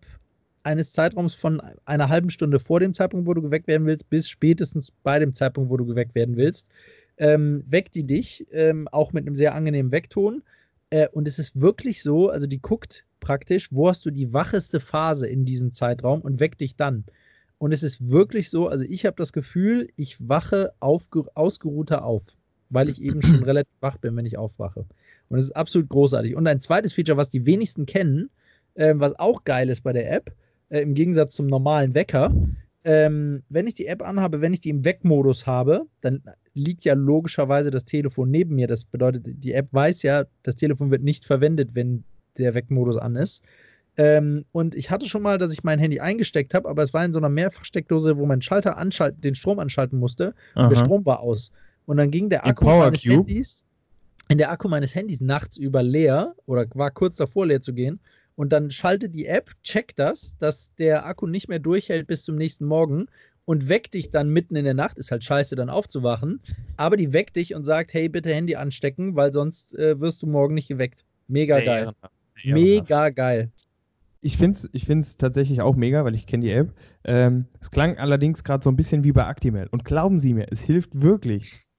[0.63, 4.29] eines Zeitraums von einer halben Stunde vor dem Zeitpunkt, wo du geweckt werden willst, bis
[4.29, 6.69] spätestens bei dem Zeitpunkt, wo du geweckt werden willst,
[7.19, 10.43] ähm, weckt die dich, ähm, auch mit einem sehr angenehmen Weckton.
[10.91, 14.81] Äh, und es ist wirklich so, also die guckt praktisch, wo hast du die wacheste
[14.81, 17.05] Phase in diesem Zeitraum und weck dich dann.
[17.59, 22.37] Und es ist wirklich so, also ich habe das Gefühl, ich wache ausgeruhter auf,
[22.69, 24.85] weil ich eben schon relativ wach bin, wenn ich aufwache.
[25.29, 26.37] Und es ist absolut großartig.
[26.37, 28.31] Und ein zweites Feature, was die wenigsten kennen,
[28.75, 30.35] äh, was auch geil ist bei der App,
[30.69, 32.33] äh, im Gegensatz zum normalen Wecker,
[32.85, 36.23] ähm, wenn ich die App anhabe, wenn ich die im Weckmodus habe, dann
[36.57, 38.67] liegt ja logischerweise das Telefon neben mir.
[38.67, 42.03] Das bedeutet, die App weiß ja, das Telefon wird nicht verwendet, wenn
[42.39, 43.43] der Weckmodus an ist.
[43.99, 47.05] Ähm, und ich hatte schon mal, dass ich mein Handy eingesteckt habe, aber es war
[47.05, 50.35] in so einer Mehrfachsteckdose, wo mein Schalter anschalten, den Strom anschalten musste.
[50.55, 51.51] Und der Strom war aus.
[51.85, 53.29] Und dann ging der Akku meines Cube.
[53.29, 53.65] Handys,
[54.29, 58.01] in der Akku meines Handys nachts über leer oder war kurz davor leer zu gehen.
[58.35, 62.37] Und dann schaltet die App, checkt das, dass der Akku nicht mehr durchhält bis zum
[62.37, 63.07] nächsten Morgen
[63.47, 64.99] und weckt dich dann mitten in der Nacht.
[64.99, 66.41] Ist halt scheiße, dann aufzuwachen.
[66.77, 70.27] Aber die weckt dich und sagt: Hey, bitte Handy anstecken, weil sonst äh, wirst du
[70.27, 71.05] morgen nicht geweckt.
[71.29, 71.93] Mega geil.
[72.45, 73.51] Mega geil.
[74.21, 76.75] Ich finde es ich find's tatsächlich auch mega, weil ich kenne die App.
[77.05, 79.69] Ähm, es klang allerdings gerade so ein bisschen wie bei Actimel.
[79.71, 81.61] Und glauben Sie mir, es hilft wirklich.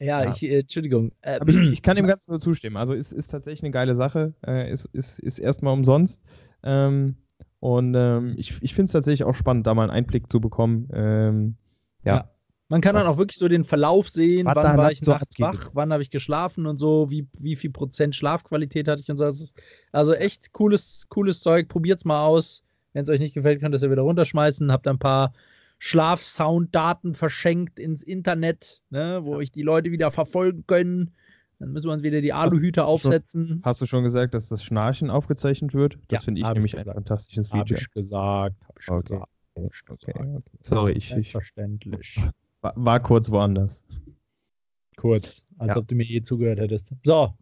[0.00, 1.12] ja, ja, ich, äh, Entschuldigung.
[1.22, 2.76] Äh, Aber ich, ich, kann dem Ganzen nur zustimmen.
[2.76, 4.34] Also es ist tatsächlich eine geile Sache.
[4.44, 6.20] Äh, es ist, ist erstmal umsonst.
[6.64, 7.14] Ähm,
[7.60, 10.88] und ähm, ich, ich finde es tatsächlich auch spannend, da mal einen Einblick zu bekommen.
[10.92, 11.56] Ähm,
[12.04, 12.16] ja.
[12.16, 12.30] ja.
[12.68, 15.40] Man kann was, dann auch wirklich so den Verlauf sehen, wann war ich so nachts
[15.40, 19.16] wach, wann habe ich geschlafen und so, wie, wie viel Prozent Schlafqualität hatte ich und
[19.16, 19.24] so.
[19.92, 21.68] also echt cooles, cooles Zeug.
[21.68, 22.62] Probiert's mal aus.
[22.92, 24.70] Wenn es euch nicht gefällt, könnt ihr es ja wieder runterschmeißen.
[24.70, 25.32] Habt ein paar
[25.78, 31.12] Schlafsounddaten verschenkt ins Internet, ne, wo euch die Leute wieder verfolgen können.
[31.58, 33.48] Dann müssen wir uns wieder die Aluhüte aufsetzen.
[33.48, 35.98] Schon, hast du schon gesagt, dass das Schnarchen aufgezeichnet wird?
[36.08, 37.80] Das ja, finde ich nämlich ich ein fantastisches Feature.
[37.80, 38.56] Habe ich gesagt.
[38.68, 39.14] Hab ich okay.
[39.14, 39.30] gesagt.
[39.90, 40.42] Okay, okay.
[40.62, 41.32] Sorry, ich.
[41.32, 42.20] Verständlich.
[42.60, 43.84] War, war kurz woanders.
[44.96, 45.76] Kurz, als ja.
[45.76, 46.92] ob du mir je zugehört hättest.
[47.04, 47.32] So,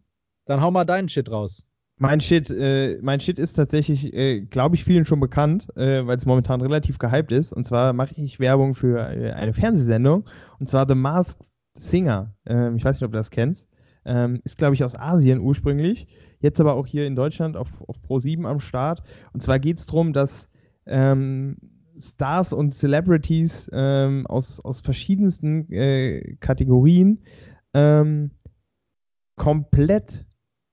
[0.45, 1.63] dann hau mal deinen Shit raus.
[1.99, 6.15] Mein Shit, äh, mein Shit ist tatsächlich, äh, glaube ich, vielen schon bekannt, äh, weil
[6.15, 7.53] es momentan relativ gehypt ist.
[7.53, 10.25] Und zwar mache ich Werbung für äh, eine Fernsehsendung.
[10.59, 12.35] Und zwar The Masked Singer.
[12.45, 13.67] Ähm, ich weiß nicht, ob du das kennst.
[14.07, 16.07] Ähm, ist, glaube ich, aus Asien ursprünglich.
[16.39, 19.03] jetzt aber auch hier in Deutschland auf, auf Pro7 am Start.
[19.33, 20.49] Und zwar geht es darum, dass
[20.85, 21.57] ähm,
[21.99, 27.23] Stars und Celebrities ähm, aus, aus verschiedensten äh, Kategorien
[27.73, 28.31] ähm,
[29.35, 30.25] komplett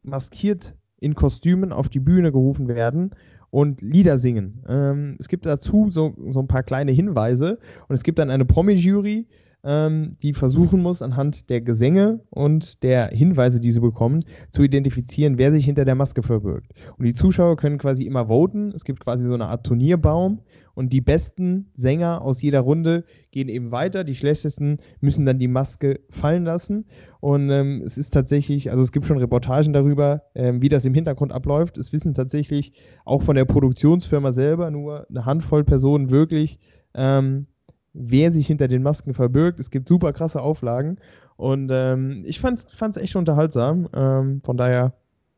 [0.02, 3.14] maskiert in Kostümen auf die Bühne gerufen werden
[3.50, 4.64] und Lieder singen.
[4.68, 7.58] Ähm, es gibt dazu so, so ein paar kleine Hinweise
[7.88, 9.26] und es gibt dann eine Promi-Jury,
[9.64, 15.38] ähm, die versuchen muss, anhand der Gesänge und der Hinweise, die sie bekommen, zu identifizieren,
[15.38, 16.72] wer sich hinter der Maske verbirgt.
[16.98, 18.72] Und die Zuschauer können quasi immer voten.
[18.72, 20.40] Es gibt quasi so eine Art Turnierbaum
[20.74, 24.04] und die besten Sänger aus jeder Runde gehen eben weiter.
[24.04, 26.86] Die schlechtesten müssen dann die Maske fallen lassen.
[27.20, 30.94] Und ähm, es ist tatsächlich, also es gibt schon Reportagen darüber, ähm, wie das im
[30.94, 31.78] Hintergrund abläuft.
[31.78, 32.72] Es wissen tatsächlich
[33.04, 36.58] auch von der Produktionsfirma selber nur eine Handvoll Personen wirklich,
[36.94, 37.46] ähm,
[37.94, 39.58] wer sich hinter den Masken verbirgt.
[39.58, 40.98] Es gibt super krasse Auflagen.
[41.36, 43.88] Und ähm, ich fand es echt unterhaltsam.
[43.94, 44.92] Ähm, von daher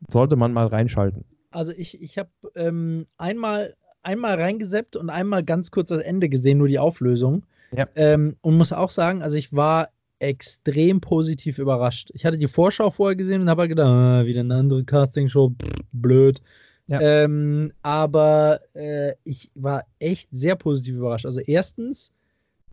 [0.08, 1.24] sollte man mal reinschalten.
[1.50, 6.58] Also ich, ich habe ähm, einmal einmal reingeseppt und einmal ganz kurz das Ende gesehen,
[6.58, 7.44] nur die Auflösung.
[7.76, 7.88] Ja.
[7.96, 9.88] Ähm, und muss auch sagen, also ich war
[10.20, 12.10] extrem positiv überrascht.
[12.14, 15.52] Ich hatte die Vorschau vorher gesehen und habe halt gedacht, ah, wieder eine andere Castingshow,
[15.92, 16.40] blöd.
[16.86, 17.00] Ja.
[17.00, 21.26] Ähm, aber äh, ich war echt sehr positiv überrascht.
[21.26, 22.12] Also erstens,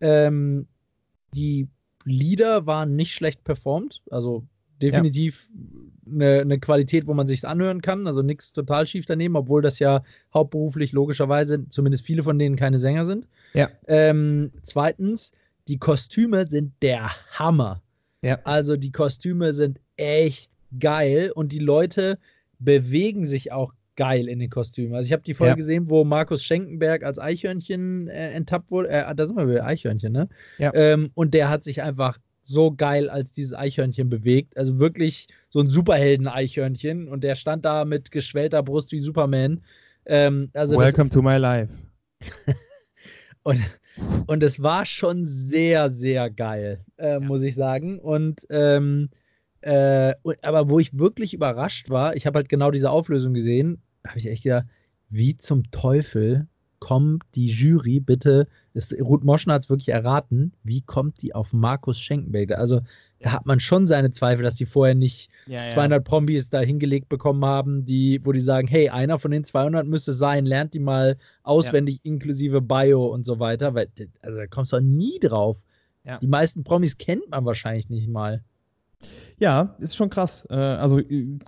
[0.00, 0.66] ähm,
[1.34, 1.68] die
[2.04, 4.02] Lieder waren nicht schlecht performt.
[4.10, 4.46] Also
[4.82, 5.50] definitiv
[6.06, 8.06] eine, eine, Qualität, wo man sich anhören kann.
[8.06, 12.78] Also nichts total schief daneben, obwohl das ja hauptberuflich logischerweise zumindest viele von denen keine
[12.78, 13.26] Sänger sind.
[13.54, 13.70] Ja.
[13.86, 15.32] Ähm, zweitens,
[15.68, 17.82] die Kostüme sind der Hammer.
[18.22, 18.40] Ja.
[18.44, 22.18] Also die Kostüme sind echt geil und die Leute
[22.58, 24.94] bewegen sich auch geil in den Kostümen.
[24.94, 25.56] Also ich habe die Folge ja.
[25.56, 28.88] gesehen, wo Markus Schenkenberg als Eichhörnchen äh, enttappt wurde.
[28.88, 30.28] Äh, da sind wir wieder Eichhörnchen, ne?
[30.58, 30.72] Ja.
[30.74, 34.56] Ähm, und der hat sich einfach so geil als dieses Eichhörnchen bewegt.
[34.56, 39.62] Also wirklich so ein Superhelden-Eichhörnchen und der stand da mit geschwellter Brust wie Superman.
[40.06, 41.72] Ähm, also Welcome to my life.
[43.42, 43.60] und,
[44.26, 47.20] und es war schon sehr, sehr geil, äh, ja.
[47.20, 47.98] muss ich sagen.
[47.98, 49.08] Und ähm,
[49.64, 54.18] äh, aber wo ich wirklich überrascht war, ich habe halt genau diese Auflösung gesehen, habe
[54.18, 54.66] ich echt gedacht,
[55.08, 56.46] wie zum Teufel
[56.80, 61.54] kommt die Jury bitte, das, Ruth Moschen hat es wirklich erraten, wie kommt die auf
[61.54, 62.52] Markus Schenkenberg?
[62.52, 62.82] Also
[63.20, 66.02] da hat man schon seine Zweifel, dass die vorher nicht ja, 200 ja.
[66.02, 70.12] Promis da hingelegt bekommen haben, die, wo die sagen, hey, einer von den 200 müsste
[70.12, 72.10] sein, lernt die mal auswendig ja.
[72.12, 73.88] inklusive Bio und so weiter, weil
[74.20, 75.64] also da kommst du nie drauf.
[76.20, 78.44] Die meisten Promis kennt man wahrscheinlich nicht mal.
[79.38, 80.46] Ja, ist schon krass.
[80.50, 81.00] Äh, also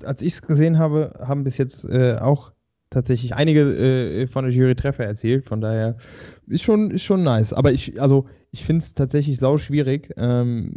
[0.04, 2.52] als ich es gesehen habe, haben bis jetzt äh, auch
[2.90, 5.44] tatsächlich einige äh, von der Jury Treffer erzielt.
[5.44, 5.96] Von daher
[6.46, 7.52] ist schon, ist schon nice.
[7.52, 10.72] Aber ich, also ich finde es tatsächlich sau schwierig, ähm,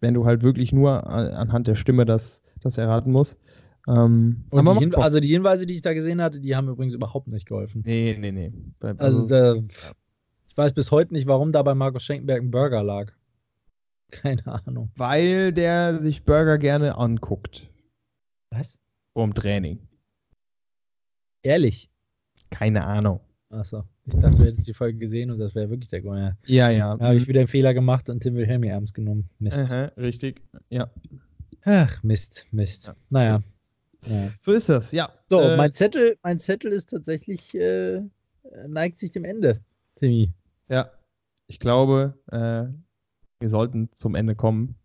[0.00, 3.36] wenn du halt wirklich nur an, anhand der Stimme das, das erraten musst.
[3.88, 7.46] Ähm, die also die Hinweise, die ich da gesehen hatte, die haben übrigens überhaupt nicht
[7.46, 7.82] geholfen.
[7.84, 8.52] Nee, nee, nee.
[8.80, 12.82] Also, also da, ich weiß bis heute nicht, warum da bei Markus Schenkenberg ein Burger
[12.82, 13.12] lag.
[14.10, 14.90] Keine Ahnung.
[14.96, 17.68] Weil der sich Burger gerne anguckt.
[18.50, 18.78] Was?
[19.12, 19.80] Vorm Training.
[21.42, 21.90] Ehrlich?
[22.50, 23.20] Keine Ahnung.
[23.50, 26.34] Achso, ich dachte, du hättest die Folge gesehen und das wäre wirklich der Grund.
[26.46, 26.96] Ja, ja.
[26.96, 29.30] Da habe ich wieder einen Fehler gemacht und Tim Wilhelmi ernst genommen.
[29.38, 29.58] Mist.
[29.58, 30.90] Aha, richtig, ja.
[31.62, 32.88] Ach, Mist, Mist.
[32.88, 32.96] Ja.
[33.10, 33.40] Naja.
[34.06, 34.30] Ja.
[34.40, 35.10] So ist das, ja.
[35.30, 38.02] So, äh, mein, Zettel, mein Zettel ist tatsächlich, äh,
[38.66, 39.60] neigt sich dem Ende,
[39.96, 40.32] Timmy.
[40.68, 40.90] Ja,
[41.46, 42.64] ich glaube, äh,
[43.40, 44.76] wir sollten zum Ende kommen.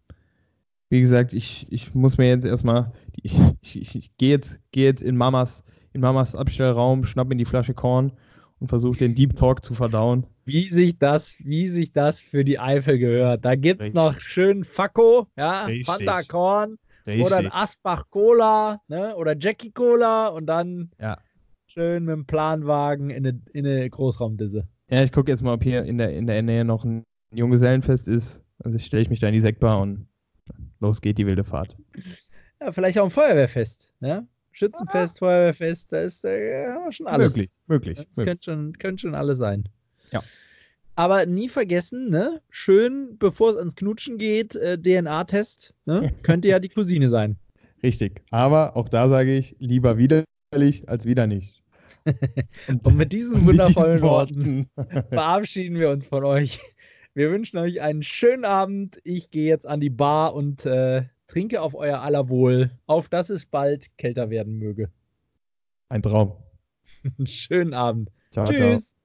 [0.89, 2.91] Wie gesagt, ich, ich muss mir jetzt erstmal,
[3.21, 7.35] ich, ich, ich, ich gehe jetzt, geh jetzt in Mamas in Mamas Abstellraum, schnapp mir
[7.35, 8.13] die Flasche Korn
[8.59, 10.25] und versuche den Deep Talk zu verdauen.
[10.45, 13.45] Wie sich das, wie sich das für die Eifel gehört.
[13.45, 15.67] Da gibt es noch schön Fakko, ja.
[15.85, 17.25] Fanta Korn Richtig.
[17.25, 21.17] oder ein Asbach Cola, ne, oder Jackie Cola und dann ja.
[21.67, 24.67] schön mit dem Planwagen in eine, in eine Großraumdisse.
[24.89, 28.07] Ja, ich gucke jetzt mal, ob hier in der, in der Nähe noch ein Junggesellenfest
[28.07, 28.41] ist.
[28.63, 30.07] Also stelle ich mich da in die Sektbar und
[30.79, 31.75] los geht die wilde Fahrt.
[32.59, 34.27] Ja, vielleicht auch ein Feuerwehrfest, ne?
[34.51, 37.35] Schützenfest, Feuerwehrfest, da ist äh, schon alles.
[37.35, 37.97] Möglich, möglich.
[37.97, 38.25] Das möglich.
[38.25, 39.67] Könnte, schon, könnte schon alles sein.
[40.11, 40.21] Ja.
[40.95, 42.41] Aber nie vergessen, ne?
[42.49, 46.13] Schön, bevor es ans Knutschen geht, äh, DNA-Test, ne?
[46.23, 47.37] Könnte ja die Cousine sein.
[47.81, 48.21] Richtig.
[48.29, 51.63] Aber auch da sage ich, lieber widerlich als wieder nicht.
[52.67, 54.69] und, und, mit diesen wundervollen diesen Worten
[55.09, 56.59] verabschieden wir uns von euch.
[57.13, 58.99] Wir wünschen euch einen schönen Abend.
[59.03, 63.29] Ich gehe jetzt an die Bar und äh, trinke auf euer aller Wohl, auf dass
[63.29, 64.89] es bald kälter werden möge.
[65.89, 66.37] Ein Traum.
[67.25, 68.11] Schönen Abend.
[68.31, 68.91] Ciao, Tschüss.
[68.91, 69.00] Ciao.